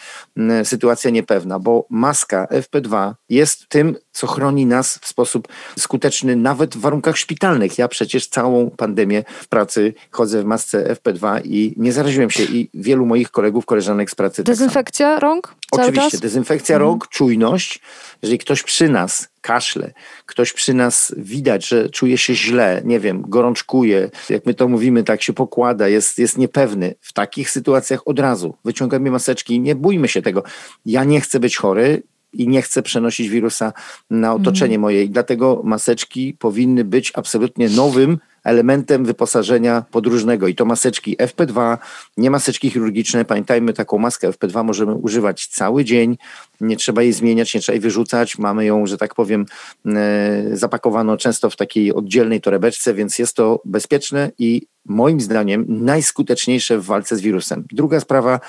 sytuacja 0.64 1.10
niepewna, 1.10 1.58
bo 1.58 1.86
maska 1.90 2.46
FP2 2.50 3.14
jest 3.28 3.68
tym, 3.68 3.96
co 4.12 4.26
chroni 4.26 4.66
nas 4.66 4.98
w 5.02 5.08
sposób 5.08 5.48
skuteczny 5.78 6.36
nawet 6.36 6.76
w 6.76 6.80
warunkach 6.80 7.16
szpitalnych. 7.16 7.78
Ja 7.78 7.88
przecież 7.88 8.26
całą 8.26 8.70
pandemię 8.70 8.97
w 9.40 9.48
pracy 9.48 9.94
chodzę 10.10 10.42
w 10.42 10.44
masce 10.44 10.94
FP2 10.94 11.40
i 11.44 11.74
nie 11.76 11.92
zaraziłem 11.92 12.30
się 12.30 12.42
i 12.42 12.70
wielu 12.74 13.06
moich 13.06 13.30
kolegów, 13.30 13.66
koleżanek 13.66 14.10
z 14.10 14.14
pracy. 14.14 14.36
Tak 14.36 14.46
Dezynfekcja 14.46 15.12
tak 15.14 15.22
rąk? 15.22 15.54
Oczywiście, 15.70 16.10
czas? 16.10 16.20
dezynfekcja 16.20 16.76
mhm. 16.76 16.90
rąk, 16.90 17.08
czujność. 17.08 17.80
Jeżeli 18.22 18.38
ktoś 18.38 18.62
przy 18.62 18.88
nas 18.88 19.28
kaszle, 19.40 19.92
ktoś 20.26 20.52
przy 20.52 20.74
nas 20.74 21.14
widać, 21.16 21.68
że 21.68 21.90
czuje 21.90 22.18
się 22.18 22.34
źle, 22.34 22.82
nie 22.84 23.00
wiem, 23.00 23.22
gorączkuje, 23.28 24.10
jak 24.30 24.46
my 24.46 24.54
to 24.54 24.68
mówimy, 24.68 25.04
tak 25.04 25.22
się 25.22 25.32
pokłada, 25.32 25.88
jest, 25.88 26.18
jest 26.18 26.38
niepewny. 26.38 26.94
W 27.00 27.12
takich 27.12 27.50
sytuacjach 27.50 28.08
od 28.08 28.18
razu 28.18 28.54
wyciągamy 28.64 29.10
maseczki, 29.10 29.60
nie 29.60 29.74
bójmy 29.74 30.08
się 30.08 30.22
tego. 30.22 30.42
Ja 30.86 31.04
nie 31.04 31.20
chcę 31.20 31.40
być 31.40 31.56
chory, 31.56 32.02
i 32.32 32.48
nie 32.48 32.62
chcę 32.62 32.82
przenosić 32.82 33.28
wirusa 33.28 33.72
na 34.10 34.34
otoczenie 34.34 34.74
mm. 34.74 34.80
moje. 34.80 35.04
I 35.04 35.10
dlatego 35.10 35.60
maseczki 35.64 36.36
powinny 36.38 36.84
być 36.84 37.12
absolutnie 37.14 37.68
nowym 37.68 38.18
elementem 38.48 39.04
wyposażenia 39.04 39.84
podróżnego. 39.90 40.48
I 40.48 40.54
to 40.54 40.64
maseczki 40.64 41.16
FP2, 41.16 41.78
nie 42.16 42.30
maseczki 42.30 42.70
chirurgiczne. 42.70 43.24
Pamiętajmy, 43.24 43.72
taką 43.72 43.98
maskę 43.98 44.30
FP2 44.30 44.64
możemy 44.64 44.94
używać 44.94 45.46
cały 45.46 45.84
dzień. 45.84 46.16
Nie 46.60 46.76
trzeba 46.76 47.02
jej 47.02 47.12
zmieniać, 47.12 47.54
nie 47.54 47.60
trzeba 47.60 47.74
jej 47.74 47.80
wyrzucać. 47.80 48.38
Mamy 48.38 48.64
ją, 48.64 48.86
że 48.86 48.98
tak 48.98 49.14
powiem, 49.14 49.46
e, 49.86 50.44
zapakowaną 50.52 51.16
często 51.16 51.50
w 51.50 51.56
takiej 51.56 51.94
oddzielnej 51.94 52.40
torebeczce, 52.40 52.94
więc 52.94 53.18
jest 53.18 53.36
to 53.36 53.60
bezpieczne 53.64 54.30
i 54.38 54.62
moim 54.84 55.20
zdaniem 55.20 55.64
najskuteczniejsze 55.68 56.78
w 56.78 56.84
walce 56.84 57.16
z 57.16 57.20
wirusem. 57.20 57.64
Druga 57.72 58.00
sprawa, 58.00 58.40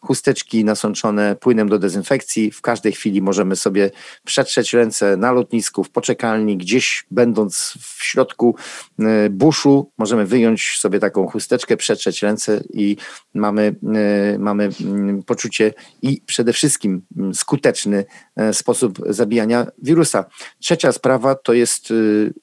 chusteczki 0.00 0.64
nasączone 0.64 1.36
płynem 1.36 1.68
do 1.68 1.78
dezynfekcji. 1.78 2.50
W 2.50 2.60
każdej 2.60 2.92
chwili 2.92 3.22
możemy 3.22 3.56
sobie 3.56 3.90
przetrzeć 4.24 4.72
ręce 4.72 5.16
na 5.16 5.32
lotnisku, 5.32 5.84
w 5.84 5.90
poczekalni, 5.90 6.56
gdzieś 6.56 7.06
będąc 7.10 7.74
w 7.80 8.04
środku 8.04 8.56
e, 8.98 9.30
buszu, 9.30 9.90
możemy 9.98 10.26
wyjąć 10.26 10.76
sobie 10.78 10.98
taką 10.98 11.26
chusteczkę, 11.26 11.76
przetrzeć 11.76 12.22
ręce 12.22 12.60
i 12.72 12.96
mamy, 13.34 13.74
e, 13.94 14.38
mamy 14.38 14.68
mm, 14.80 15.22
poczucie 15.22 15.74
i 16.02 16.22
przede 16.26 16.52
wszystkim 16.52 17.02
mm, 17.16 17.34
skuteczny 17.34 18.04
e, 18.36 18.54
sposób 18.54 18.98
zabijania 19.06 19.66
wirusa. 19.82 20.24
Trzecia 20.58 20.92
sprawa 20.92 21.34
to 21.34 21.52
jest 21.52 21.92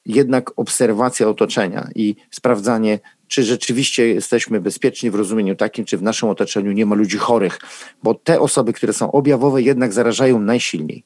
jednak 0.06 0.52
obserwacja 0.56 1.28
otoczenia 1.28 1.88
i 1.94 2.16
sprawdzanie 2.30 2.98
czy 3.28 3.42
rzeczywiście 3.42 4.08
jesteśmy 4.08 4.60
bezpieczni 4.60 5.10
w 5.10 5.14
rozumieniu 5.14 5.56
takim, 5.56 5.84
czy 5.84 5.98
w 5.98 6.02
naszym 6.02 6.28
otoczeniu 6.28 6.72
nie 6.72 6.86
ma 6.86 6.94
ludzi 6.94 7.18
chorych, 7.18 7.58
bo 8.02 8.14
te 8.14 8.40
osoby, 8.40 8.72
które 8.72 8.92
są 8.92 9.12
objawowe, 9.12 9.62
jednak 9.62 9.92
zarażają 9.92 10.40
najsilniej. 10.40 11.04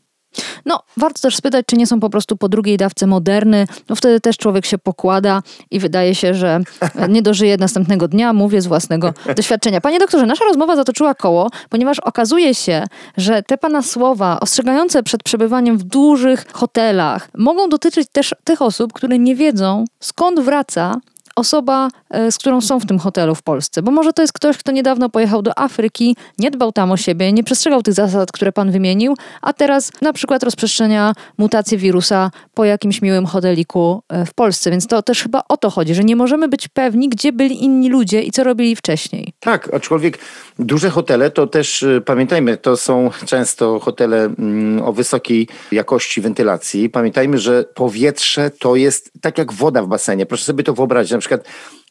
No, 0.66 0.82
warto 0.96 1.20
też 1.20 1.36
spytać, 1.36 1.66
czy 1.66 1.76
nie 1.76 1.86
są 1.86 2.00
po 2.00 2.10
prostu 2.10 2.36
po 2.36 2.48
drugiej 2.48 2.76
dawce 2.76 3.06
moderny. 3.06 3.66
No 3.88 3.96
wtedy 3.96 4.20
też 4.20 4.36
człowiek 4.36 4.66
się 4.66 4.78
pokłada 4.78 5.42
i 5.70 5.80
wydaje 5.80 6.14
się, 6.14 6.34
że 6.34 6.60
nie 7.08 7.22
dożyje 7.22 7.56
następnego 7.56 8.08
dnia. 8.08 8.32
Mówię 8.32 8.60
z 8.60 8.66
własnego 8.66 9.14
doświadczenia. 9.36 9.80
Panie 9.80 9.98
doktorze, 9.98 10.26
nasza 10.26 10.44
rozmowa 10.44 10.76
zatoczyła 10.76 11.14
koło, 11.14 11.50
ponieważ 11.68 11.98
okazuje 11.98 12.54
się, 12.54 12.84
że 13.16 13.42
te 13.42 13.58
pana 13.58 13.82
słowa 13.82 14.40
ostrzegające 14.40 15.02
przed 15.02 15.22
przebywaniem 15.22 15.78
w 15.78 15.82
dużych 15.82 16.46
hotelach 16.52 17.28
mogą 17.34 17.68
dotyczyć 17.68 18.08
też 18.12 18.34
tych 18.44 18.62
osób, 18.62 18.92
które 18.92 19.18
nie 19.18 19.36
wiedzą, 19.36 19.84
skąd 20.00 20.40
wraca 20.40 21.00
osoba, 21.36 21.88
e, 22.10 22.32
z 22.32 22.38
którą 22.38 22.60
są 22.60 22.80
w 22.80 22.86
tym 22.86 22.98
hotelu 22.98 23.34
w 23.34 23.42
Polsce. 23.42 23.82
Bo 23.82 23.90
może 23.90 24.12
to 24.12 24.22
jest 24.22 24.32
ktoś, 24.32 24.56
kto 24.58 24.72
niedawno 24.72 25.08
pojechał 25.08 25.42
do 25.42 25.58
Afryki, 25.58 26.16
nie 26.38 26.50
dbał 26.50 26.72
tam 26.72 26.92
o 26.92 26.96
siebie, 26.96 27.32
nie 27.32 27.44
przestrzegał 27.44 27.82
tych 27.82 27.94
zasad, 27.94 28.32
które 28.32 28.52
pan 28.52 28.70
wymienił, 28.70 29.14
a 29.42 29.52
teraz 29.52 29.92
na 30.02 30.12
przykład 30.12 30.42
rozprzestrzenia 30.42 31.12
mutację 31.38 31.78
wirusa 31.78 32.30
po 32.54 32.64
jakimś 32.64 33.02
miłym 33.02 33.26
hoteliku 33.26 34.02
e, 34.08 34.26
w 34.26 34.34
Polsce. 34.34 34.70
Więc 34.70 34.86
to 34.86 35.02
też 35.02 35.22
chyba 35.22 35.42
o 35.48 35.56
to 35.56 35.70
chodzi, 35.70 35.94
że 35.94 36.04
nie 36.04 36.16
możemy 36.16 36.48
być 36.48 36.68
pewni, 36.68 37.08
gdzie 37.08 37.32
byli 37.32 37.64
inni 37.64 37.88
ludzie 37.88 38.22
i 38.22 38.30
co 38.30 38.44
robili 38.44 38.76
wcześniej. 38.76 39.32
Tak, 39.40 39.74
aczkolwiek 39.74 40.18
duże 40.58 40.90
hotele 40.90 41.30
to 41.30 41.46
też, 41.46 41.82
e, 41.82 42.00
pamiętajmy, 42.00 42.56
to 42.56 42.76
są 42.76 43.10
często 43.26 43.80
hotele 43.80 44.24
mm, 44.24 44.82
o 44.82 44.92
wysokiej 44.92 45.48
jakości 45.72 46.20
wentylacji. 46.20 46.88
Pamiętajmy, 46.88 47.38
że 47.38 47.64
powietrze 47.74 48.50
to 48.50 48.76
jest 48.76 49.12
tak 49.20 49.38
jak 49.38 49.52
woda 49.52 49.82
w 49.82 49.88
basenie. 49.88 50.26
Proszę 50.26 50.44
sobie 50.44 50.64
to 50.64 50.74
wyobrazić. 50.74 51.12
Na 51.12 51.18
przykład 51.18 51.29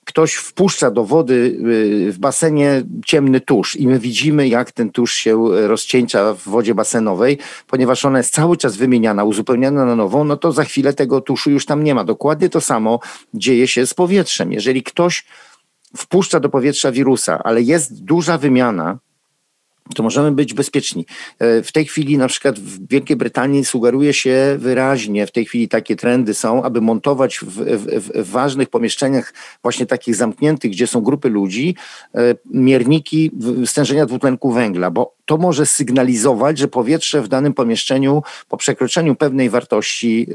ktoś 0.05 0.33
wpuszcza 0.33 0.91
do 0.91 1.03
wody 1.03 1.33
y, 2.07 2.11
w 2.11 2.19
basenie 2.19 2.83
ciemny 3.05 3.41
tusz 3.41 3.75
i 3.75 3.87
my 3.87 3.99
widzimy, 3.99 4.47
jak 4.47 4.71
ten 4.71 4.91
tusz 4.91 5.13
się 5.13 5.45
rozcieńcza 5.67 6.33
w 6.33 6.43
wodzie 6.43 6.75
basenowej, 6.75 7.37
ponieważ 7.67 8.05
ona 8.05 8.17
jest 8.17 8.33
cały 8.33 8.57
czas 8.57 8.77
wymieniana, 8.77 9.23
uzupełniana 9.23 9.85
na 9.85 9.95
nową, 9.95 10.23
no 10.23 10.37
to 10.37 10.51
za 10.51 10.63
chwilę 10.63 10.93
tego 10.93 11.21
tuszu 11.21 11.51
już 11.51 11.65
tam 11.65 11.83
nie 11.83 11.95
ma. 11.95 12.03
Dokładnie 12.03 12.49
to 12.49 12.61
samo 12.61 12.99
dzieje 13.33 13.67
się 13.67 13.85
z 13.85 13.93
powietrzem. 13.93 14.53
Jeżeli 14.53 14.83
ktoś 14.83 15.25
wpuszcza 15.97 16.39
do 16.39 16.49
powietrza 16.49 16.91
wirusa, 16.91 17.39
ale 17.43 17.61
jest 17.61 18.03
duża 18.03 18.37
wymiana, 18.37 18.99
to 19.95 20.03
możemy 20.03 20.31
być 20.31 20.53
bezpieczni. 20.53 21.05
E, 21.39 21.63
w 21.63 21.71
tej 21.71 21.85
chwili 21.85 22.17
na 22.17 22.27
przykład 22.27 22.59
w 22.59 22.87
Wielkiej 22.87 23.17
Brytanii 23.17 23.65
sugeruje 23.65 24.13
się 24.13 24.55
wyraźnie, 24.59 25.27
w 25.27 25.31
tej 25.31 25.45
chwili 25.45 25.67
takie 25.67 25.95
trendy 25.95 26.33
są, 26.33 26.63
aby 26.63 26.81
montować 26.81 27.39
w, 27.39 27.45
w, 27.45 28.11
w 28.23 28.31
ważnych 28.31 28.69
pomieszczeniach 28.69 29.33
właśnie 29.61 29.85
takich 29.85 30.15
zamkniętych, 30.15 30.71
gdzie 30.71 30.87
są 30.87 31.01
grupy 31.01 31.29
ludzi, 31.29 31.75
e, 32.15 32.35
mierniki 32.45 33.31
stężenia 33.65 34.05
dwutlenku 34.05 34.51
węgla, 34.51 34.91
bo 34.91 35.15
to 35.25 35.37
może 35.37 35.65
sygnalizować, 35.65 36.57
że 36.57 36.67
powietrze 36.67 37.21
w 37.21 37.27
danym 37.27 37.53
pomieszczeniu 37.53 38.23
po 38.49 38.57
przekroczeniu 38.57 39.15
pewnej 39.15 39.49
wartości 39.49 40.27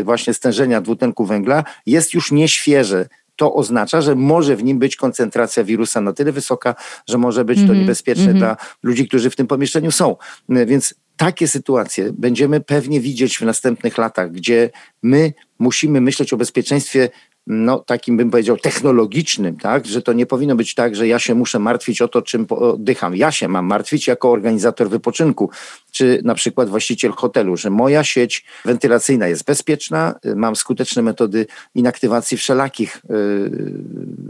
e, 0.00 0.04
właśnie 0.04 0.34
stężenia 0.34 0.80
dwutlenku 0.80 1.24
węgla 1.24 1.64
jest 1.86 2.14
już 2.14 2.32
nieświeże 2.32 3.08
to 3.38 3.54
oznacza, 3.54 4.00
że 4.00 4.14
może 4.14 4.56
w 4.56 4.64
nim 4.64 4.78
być 4.78 4.96
koncentracja 4.96 5.64
wirusa 5.64 6.00
na 6.00 6.12
tyle 6.12 6.32
wysoka, 6.32 6.74
że 7.08 7.18
może 7.18 7.44
być 7.44 7.58
mm 7.58 7.66
-hmm. 7.66 7.68
to 7.68 7.72
mhm. 7.72 7.80
niebezpieczne 7.80 8.24
mm 8.24 8.36
-hmm. 8.36 8.38
dla 8.38 8.56
ludzi, 8.82 9.08
którzy 9.08 9.30
w 9.30 9.36
tym 9.36 9.46
pomieszczeniu 9.46 9.90
są. 9.90 10.16
Więc 10.48 10.94
takie 11.16 11.48
sytuacje 11.48 12.12
będziemy 12.12 12.60
pewnie 12.60 13.00
widzieć 13.00 13.38
w 13.38 13.42
następnych 13.42 13.98
latach, 13.98 14.32
gdzie 14.32 14.70
my 15.02 15.32
musimy 15.58 16.00
myśleć 16.00 16.32
o 16.32 16.36
bezpieczeństwie 16.36 17.10
no, 17.48 17.78
takim 17.78 18.16
bym 18.16 18.30
powiedział 18.30 18.56
technologicznym, 18.56 19.56
tak? 19.56 19.86
że 19.86 20.02
to 20.02 20.12
nie 20.12 20.26
powinno 20.26 20.56
być 20.56 20.74
tak, 20.74 20.96
że 20.96 21.08
ja 21.08 21.18
się 21.18 21.34
muszę 21.34 21.58
martwić 21.58 22.02
o 22.02 22.08
to, 22.08 22.22
czym 22.22 22.46
oddycham. 22.50 23.16
Ja 23.16 23.32
się 23.32 23.48
mam 23.48 23.66
martwić 23.66 24.06
jako 24.06 24.30
organizator 24.30 24.90
wypoczynku, 24.90 25.50
czy 25.90 26.20
na 26.24 26.34
przykład 26.34 26.68
właściciel 26.68 27.12
hotelu, 27.12 27.56
że 27.56 27.70
moja 27.70 28.04
sieć 28.04 28.44
wentylacyjna 28.64 29.28
jest 29.28 29.44
bezpieczna, 29.44 30.14
mam 30.36 30.56
skuteczne 30.56 31.02
metody 31.02 31.46
inaktywacji 31.74 32.36
wszelakich 32.36 33.02
yy, 33.08 33.50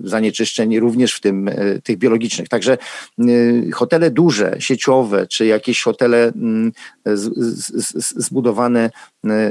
zanieczyszczeń, 0.04 0.80
również 0.80 1.14
w 1.14 1.20
tym 1.20 1.46
yy, 1.46 1.80
tych 1.84 1.98
biologicznych. 1.98 2.48
Także 2.48 2.78
hotele 3.74 4.10
duże, 4.10 4.56
sieciowe, 4.58 5.26
czy 5.26 5.46
jakieś 5.46 5.82
hotele 5.82 6.32
mm, 6.36 6.72
zbudowane 8.16 8.90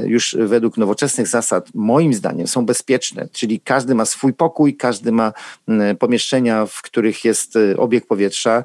już 0.04 0.36
według 0.40 0.76
nowoczesnych 0.76 1.26
zasad, 1.26 1.68
moim 1.74 2.14
zdaniem 2.14 2.46
są 2.46 2.66
bezpieczne, 2.66 3.28
czyli 3.32 3.60
każdy 3.60 3.94
ma 3.94 4.04
swój 4.04 4.32
pokój, 4.32 4.76
każdy 4.76 5.12
ma 5.12 5.32
pomieszczenia, 5.98 6.66
w 6.66 6.82
których 6.82 7.24
jest 7.24 7.58
obieg 7.76 8.06
powietrza. 8.06 8.64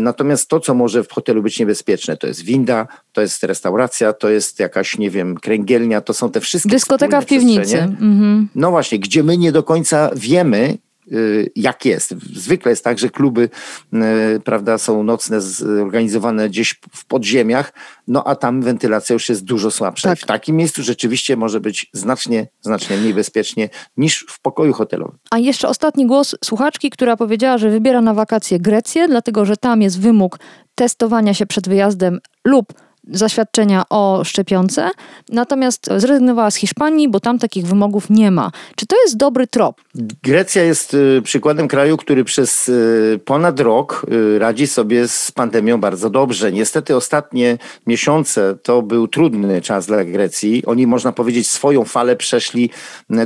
Natomiast 0.00 0.48
to, 0.48 0.60
co 0.60 0.74
może 0.74 1.04
w 1.04 1.12
hotelu 1.12 1.42
być 1.42 1.58
niebezpieczne, 1.58 2.16
to 2.16 2.26
jest 2.26 2.44
winda, 2.44 2.83
to 3.12 3.20
jest 3.20 3.44
restauracja, 3.44 4.12
to 4.12 4.28
jest 4.28 4.60
jakaś, 4.60 4.98
nie 4.98 5.10
wiem, 5.10 5.34
kręgielnia, 5.34 6.00
to 6.00 6.14
są 6.14 6.30
te 6.30 6.40
wszystkie. 6.40 6.70
Dyskoteka 6.70 7.20
w 7.20 7.26
piwnicy. 7.26 7.78
Mhm. 7.78 8.48
No 8.54 8.70
właśnie, 8.70 8.98
gdzie 8.98 9.22
my 9.22 9.38
nie 9.38 9.52
do 9.52 9.62
końca 9.62 10.10
wiemy, 10.16 10.78
y, 11.12 11.50
jak 11.56 11.84
jest. 11.84 12.14
Zwykle 12.34 12.72
jest 12.72 12.84
tak, 12.84 12.98
że 12.98 13.10
kluby 13.10 13.48
y, 13.94 14.40
prawda, 14.44 14.78
są 14.78 15.02
nocne, 15.02 15.40
zorganizowane 15.40 16.48
gdzieś 16.48 16.80
w 16.92 17.06
podziemiach, 17.06 17.72
no 18.08 18.24
a 18.26 18.36
tam 18.36 18.62
wentylacja 18.62 19.12
już 19.12 19.28
jest 19.28 19.44
dużo 19.44 19.70
słabsza. 19.70 20.08
Tak. 20.08 20.18
W 20.18 20.26
takim 20.26 20.56
miejscu 20.56 20.82
rzeczywiście 20.82 21.36
może 21.36 21.60
być 21.60 21.90
znacznie, 21.92 22.46
znacznie 22.60 22.96
mniej 22.96 23.14
bezpiecznie 23.14 23.68
niż 23.96 24.26
w 24.28 24.40
pokoju 24.40 24.72
hotelowym. 24.72 25.18
A 25.30 25.38
jeszcze 25.38 25.68
ostatni 25.68 26.06
głos 26.06 26.36
słuchaczki, 26.44 26.90
która 26.90 27.16
powiedziała, 27.16 27.58
że 27.58 27.70
wybiera 27.70 28.00
na 28.00 28.14
wakacje 28.14 28.58
Grecję, 28.60 29.08
dlatego 29.08 29.44
że 29.44 29.56
tam 29.56 29.82
jest 29.82 30.00
wymóg 30.00 30.38
testowania 30.74 31.34
się 31.34 31.46
przed 31.46 31.68
wyjazdem 31.68 32.20
lub 32.44 32.72
zaświadczenia 33.10 33.84
o 33.90 34.20
szczepionce, 34.24 34.90
natomiast 35.28 35.90
zrezygnowała 35.96 36.50
z 36.50 36.54
Hiszpanii, 36.54 37.08
bo 37.08 37.20
tam 37.20 37.38
takich 37.38 37.66
wymogów 37.66 38.10
nie 38.10 38.30
ma. 38.30 38.50
Czy 38.76 38.86
to 38.86 38.96
jest 39.04 39.16
dobry 39.16 39.46
trop? 39.46 39.80
Grecja 40.22 40.62
jest 40.62 40.94
y, 40.94 41.22
przykładem 41.24 41.68
kraju, 41.68 41.96
który 41.96 42.24
przez 42.24 42.68
y, 42.68 43.20
ponad 43.24 43.60
rok 43.60 44.06
y, 44.12 44.38
radzi 44.38 44.66
sobie 44.66 45.08
z 45.08 45.30
pandemią 45.30 45.80
bardzo 45.80 46.10
dobrze. 46.10 46.52
Niestety 46.52 46.96
ostatnie 46.96 47.58
miesiące 47.86 48.56
to 48.62 48.82
był 48.82 49.08
trudny 49.08 49.62
czas 49.62 49.86
dla 49.86 50.04
Grecji. 50.04 50.62
Oni, 50.66 50.86
można 50.86 51.12
powiedzieć, 51.12 51.46
swoją 51.50 51.84
falę 51.84 52.16
przeszli 52.16 52.70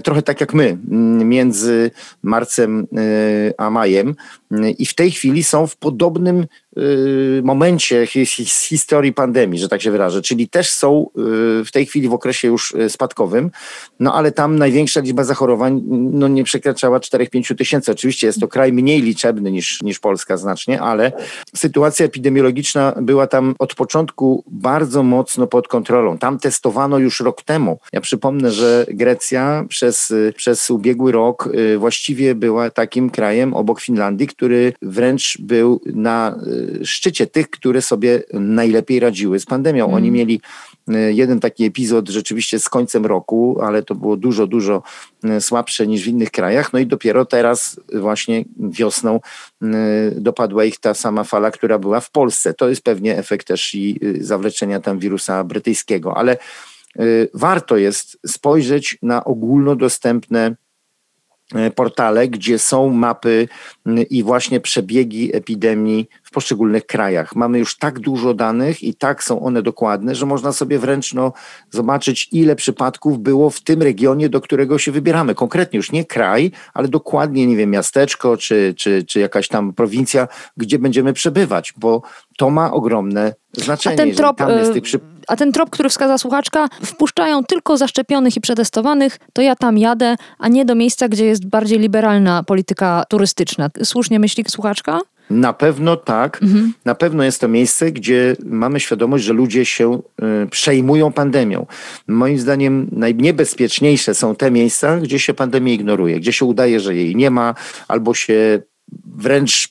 trochę 0.04 0.22
tak 0.22 0.40
jak 0.40 0.54
my, 0.54 0.78
między 1.24 1.90
marcem 2.22 2.86
a 3.58 3.70
majem 3.70 4.14
i 4.78 4.86
w 4.86 4.94
tej 4.94 5.10
chwili 5.10 5.44
są 5.44 5.66
w 5.66 5.76
podobnym 5.76 6.46
momencie 7.44 8.06
z 8.46 8.62
historii 8.62 9.12
pandemii, 9.12 9.58
że 9.58 9.68
tak 9.68 9.82
się 9.82 9.90
wyrażę, 9.90 10.22
czyli 10.22 10.48
też 10.48 10.70
są 10.70 11.06
y, 11.60 11.64
w 11.64 11.72
tej 11.72 11.86
chwili 11.86 12.08
w 12.08 12.12
okresie 12.12 12.48
już 12.48 12.74
y, 12.74 12.90
spadkowym, 12.90 13.50
no 14.00 14.14
ale 14.14 14.32
tam 14.32 14.58
największa 14.58 15.00
liczba 15.00 15.24
zachorowań 15.24 15.82
no, 15.88 16.28
nie 16.28 16.44
przekraczała 16.44 16.98
4-5 16.98 17.54
tysięcy. 17.54 17.92
Oczywiście 17.92 18.26
jest 18.26 18.40
to 18.40 18.48
kraj 18.48 18.72
mniej 18.72 19.02
liczebny 19.02 19.50
niż, 19.50 19.82
niż 19.82 19.98
Polska 19.98 20.36
znacznie, 20.36 20.80
ale 20.80 21.12
sytuacja 21.54 22.06
epidemiologiczna 22.06 22.94
była 23.02 23.26
tam 23.26 23.54
od 23.58 23.74
początku 23.74 24.44
bardzo 24.46 25.02
mocno 25.02 25.46
pod 25.46 25.68
kontrolą. 25.68 26.18
Tam 26.18 26.38
testowano 26.38 26.98
już 26.98 27.20
rok 27.20 27.42
temu. 27.42 27.78
Ja 27.92 28.00
przypomnę, 28.00 28.50
że 28.50 28.86
Grecja 28.88 29.64
przez, 29.68 30.12
przez 30.36 30.70
ubiegły 30.70 31.12
rok 31.12 31.48
właściwie 31.78 32.34
była 32.34 32.70
takim 32.70 33.10
krajem 33.10 33.54
obok 33.54 33.80
Finlandii, 33.80 34.26
który 34.26 34.72
wręcz 34.82 35.38
był 35.40 35.80
na 35.86 36.38
szczycie 36.84 37.26
tych, 37.26 37.50
które 37.50 37.82
sobie 37.82 38.22
najlepiej 38.32 39.00
radziły 39.00 39.40
z 39.40 39.46
pandemią. 39.46 39.84
Mm. 39.84 39.96
Oni 39.96 40.10
mieli 40.10 40.40
e, 40.88 41.12
jeden 41.12 41.40
taki 41.40 41.64
epizod 41.64 42.08
rzeczywiście 42.08 42.58
z 42.58 42.68
końcem 42.68 43.06
roku, 43.06 43.58
ale 43.62 43.82
to 43.82 43.94
było 43.94 44.16
dużo, 44.16 44.46
dużo 44.46 44.82
e, 45.24 45.40
słabsze 45.40 45.86
niż 45.86 46.04
w 46.04 46.06
innych 46.06 46.30
krajach. 46.30 46.72
No 46.72 46.78
i 46.78 46.86
dopiero 46.86 47.24
teraz 47.24 47.80
właśnie 47.94 48.44
wiosną 48.58 49.20
e, 49.62 49.66
dopadła 50.10 50.64
ich 50.64 50.78
ta 50.80 50.94
sama 50.94 51.24
fala, 51.24 51.50
która 51.50 51.78
była 51.78 52.00
w 52.00 52.10
Polsce. 52.10 52.54
To 52.54 52.68
jest 52.68 52.82
pewnie 52.82 53.18
efekt 53.18 53.46
też 53.46 53.74
i 53.74 54.00
zawleczenia 54.20 54.80
tam 54.80 54.98
wirusa 54.98 55.44
brytyjskiego, 55.44 56.16
ale 56.16 56.36
warto 57.34 57.76
jest 57.76 58.18
spojrzeć 58.26 58.98
na 59.02 59.24
ogólnodostępne 59.24 60.56
portale, 61.74 62.28
gdzie 62.28 62.58
są 62.58 62.90
mapy 62.90 63.48
i 64.10 64.22
właśnie 64.22 64.60
przebiegi 64.60 65.36
epidemii 65.36 66.08
w 66.22 66.30
poszczególnych 66.30 66.86
krajach. 66.86 67.36
Mamy 67.36 67.58
już 67.58 67.78
tak 67.78 67.98
dużo 67.98 68.34
danych 68.34 68.82
i 68.82 68.94
tak 68.94 69.24
są 69.24 69.40
one 69.40 69.62
dokładne, 69.62 70.14
że 70.14 70.26
można 70.26 70.52
sobie 70.52 70.78
wręcz 70.78 71.14
no, 71.14 71.32
zobaczyć, 71.70 72.28
ile 72.32 72.56
przypadków 72.56 73.18
było 73.18 73.50
w 73.50 73.60
tym 73.60 73.82
regionie, 73.82 74.28
do 74.28 74.40
którego 74.40 74.78
się 74.78 74.92
wybieramy. 74.92 75.34
Konkretnie 75.34 75.76
już 75.76 75.92
nie 75.92 76.04
kraj, 76.04 76.50
ale 76.74 76.88
dokładnie, 76.88 77.46
nie 77.46 77.56
wiem, 77.56 77.70
miasteczko 77.70 78.36
czy, 78.36 78.74
czy, 78.76 79.04
czy 79.04 79.20
jakaś 79.20 79.48
tam 79.48 79.72
prowincja, 79.72 80.28
gdzie 80.56 80.78
będziemy 80.78 81.12
przebywać, 81.12 81.74
bo 81.76 82.02
to 82.36 82.50
ma 82.50 82.72
ogromne 82.72 83.34
znaczenie. 83.58 83.94
A 83.94 83.98
ten 83.98 84.14
trop, 84.14 84.40
przy... 84.82 85.00
a 85.28 85.36
ten 85.36 85.52
trop, 85.52 85.70
który 85.70 85.88
wskaza 85.88 86.18
słuchaczka, 86.18 86.68
wpuszczają 86.82 87.44
tylko 87.44 87.76
zaszczepionych 87.76 88.36
i 88.36 88.40
przetestowanych, 88.40 89.18
to 89.32 89.42
ja 89.42 89.56
tam 89.56 89.78
jadę, 89.78 90.16
a 90.38 90.48
nie 90.48 90.64
do 90.64 90.74
miejsca, 90.74 91.08
gdzie 91.08 91.26
jest 91.26 91.46
bardziej 91.46 91.78
liberalna 91.78 92.42
polityka 92.42 93.04
turystyczna. 93.08 93.70
Słusznie 93.82 94.18
myśli 94.18 94.44
słuchaczka? 94.48 95.00
Na 95.30 95.52
pewno 95.52 95.96
tak. 95.96 96.42
Mhm. 96.42 96.72
Na 96.84 96.94
pewno 96.94 97.24
jest 97.24 97.40
to 97.40 97.48
miejsce, 97.48 97.92
gdzie 97.92 98.36
mamy 98.44 98.80
świadomość, 98.80 99.24
że 99.24 99.32
ludzie 99.32 99.64
się 99.64 100.00
y, 100.44 100.46
przejmują 100.46 101.12
pandemią. 101.12 101.66
Moim 102.06 102.38
zdaniem 102.38 102.88
najniebezpieczniejsze 102.92 104.14
są 104.14 104.36
te 104.36 104.50
miejsca, 104.50 104.96
gdzie 104.96 105.18
się 105.18 105.34
pandemię 105.34 105.74
ignoruje, 105.74 106.20
gdzie 106.20 106.32
się 106.32 106.44
udaje, 106.44 106.80
że 106.80 106.94
jej 106.94 107.16
nie 107.16 107.30
ma, 107.30 107.54
albo 107.88 108.14
się 108.14 108.62
wręcz 109.16 109.68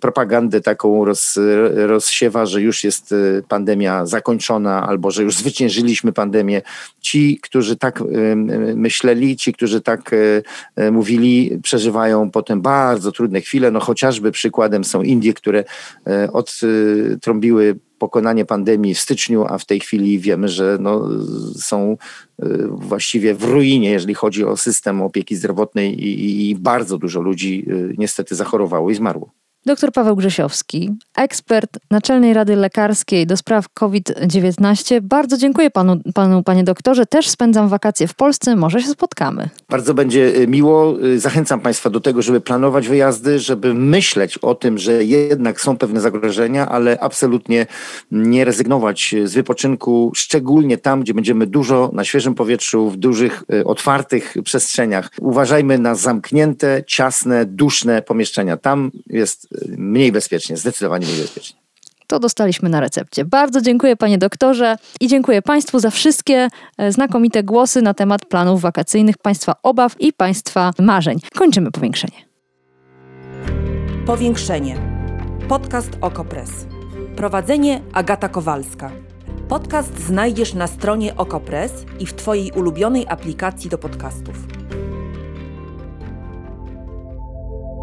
propagandę 0.00 0.60
taką 0.60 1.04
roz, 1.04 1.38
rozsiewa, 1.74 2.46
że 2.46 2.62
już 2.62 2.84
jest 2.84 3.12
y, 3.12 3.42
pandemia 3.48 4.06
zakończona 4.06 4.86
albo 4.88 5.10
że 5.10 5.22
już 5.22 5.36
zwyciężyliśmy 5.36 6.12
pandemię. 6.12 6.62
Ci, 7.00 7.38
którzy 7.42 7.76
tak 7.76 8.00
y, 8.00 8.36
myśleli, 8.76 9.36
ci, 9.36 9.52
którzy 9.52 9.80
tak 9.80 10.12
y, 10.12 10.42
mówili, 10.92 11.58
przeżywają 11.62 12.30
potem 12.30 12.60
bardzo 12.62 13.12
trudne 13.12 13.40
chwile. 13.40 13.70
No 13.70 13.80
chociażby 13.80 14.32
przykładem 14.32 14.84
są 14.84 15.02
Indie, 15.02 15.34
które 15.34 15.64
odtrąbiły 16.32 17.78
pokonanie 17.98 18.44
pandemii 18.44 18.94
w 18.94 19.00
styczniu, 19.00 19.44
a 19.48 19.58
w 19.58 19.64
tej 19.64 19.80
chwili 19.80 20.18
wiemy, 20.18 20.48
że 20.48 20.78
no, 20.80 21.08
są 21.60 21.96
y, 22.42 22.68
właściwie 22.68 23.34
w 23.34 23.44
ruinie, 23.44 23.90
jeżeli 23.90 24.14
chodzi 24.14 24.44
o 24.44 24.56
system 24.56 25.02
opieki 25.02 25.36
zdrowotnej 25.36 26.04
i, 26.04 26.50
i 26.50 26.56
bardzo 26.56 26.98
dużo 26.98 27.20
ludzi 27.20 27.64
y, 27.68 27.94
niestety 27.98 28.34
zachorowało 28.34 28.90
i 28.90 28.94
zmarło. 28.94 29.30
Dr 29.66 29.92
Paweł 29.92 30.16
Grzesiowski, 30.16 30.90
ekspert 31.16 31.78
Naczelnej 31.90 32.34
Rady 32.34 32.56
Lekarskiej 32.56 33.26
do 33.26 33.36
spraw 33.36 33.68
COVID-19. 33.68 35.00
Bardzo 35.00 35.36
dziękuję 35.36 35.70
panu, 35.70 35.96
panu, 36.14 36.42
panie 36.42 36.64
doktorze. 36.64 37.06
Też 37.06 37.28
spędzam 37.28 37.68
wakacje 37.68 38.08
w 38.08 38.14
Polsce, 38.14 38.56
może 38.56 38.82
się 38.82 38.88
spotkamy. 38.88 39.48
Bardzo 39.68 39.94
będzie 39.94 40.36
y, 40.36 40.46
miło. 40.46 41.04
Y, 41.04 41.20
zachęcam 41.20 41.60
państwa 41.60 41.90
do 41.90 42.00
tego, 42.00 42.22
żeby 42.22 42.40
planować 42.40 42.88
wyjazdy, 42.88 43.38
żeby 43.38 43.74
myśleć 43.74 44.38
o 44.38 44.54
tym, 44.54 44.78
że 44.78 45.04
jednak 45.04 45.60
są 45.60 45.76
pewne 45.76 46.00
zagrożenia, 46.00 46.68
ale 46.68 47.00
absolutnie 47.00 47.66
nie 48.10 48.44
rezygnować 48.44 49.14
z 49.24 49.34
wypoczynku, 49.34 50.12
szczególnie 50.14 50.78
tam, 50.78 51.00
gdzie 51.00 51.14
będziemy 51.14 51.46
dużo 51.46 51.90
na 51.92 52.04
świeżym 52.04 52.34
powietrzu, 52.34 52.90
w 52.90 52.96
dużych, 52.96 53.44
y, 53.54 53.64
otwartych 53.64 54.34
przestrzeniach. 54.44 55.10
Uważajmy 55.20 55.78
na 55.78 55.94
zamknięte, 55.94 56.82
ciasne, 56.86 57.44
duszne 57.44 58.02
pomieszczenia. 58.02 58.56
Tam 58.56 58.90
jest 59.06 59.55
mniej 59.76 60.12
bezpiecznie, 60.12 60.56
zdecydowanie 60.56 61.06
mniej 61.06 61.20
bezpiecznie. 61.20 61.66
To 62.06 62.18
dostaliśmy 62.18 62.68
na 62.68 62.80
recepcie. 62.80 63.24
Bardzo 63.24 63.60
dziękuję 63.60 63.96
panie 63.96 64.18
doktorze 64.18 64.76
i 65.00 65.08
dziękuję 65.08 65.42
państwu 65.42 65.78
za 65.78 65.90
wszystkie 65.90 66.48
e, 66.78 66.92
znakomite 66.92 67.42
głosy 67.42 67.82
na 67.82 67.94
temat 67.94 68.24
planów 68.26 68.60
wakacyjnych, 68.60 69.18
państwa 69.18 69.54
obaw 69.62 70.00
i 70.00 70.12
państwa 70.12 70.70
marzeń. 70.78 71.18
Kończymy 71.34 71.70
powiększenie. 71.70 72.26
Powiększenie. 74.06 74.76
Podcast 75.48 75.90
Okopres. 76.00 76.50
Prowadzenie 77.16 77.80
Agata 77.92 78.28
Kowalska. 78.28 78.90
Podcast 79.48 79.98
znajdziesz 79.98 80.54
na 80.54 80.66
stronie 80.66 81.16
Okopres 81.16 81.72
i 81.98 82.06
w 82.06 82.14
Twojej 82.14 82.50
ulubionej 82.50 83.06
aplikacji 83.08 83.70
do 83.70 83.78
podcastów. 83.78 84.36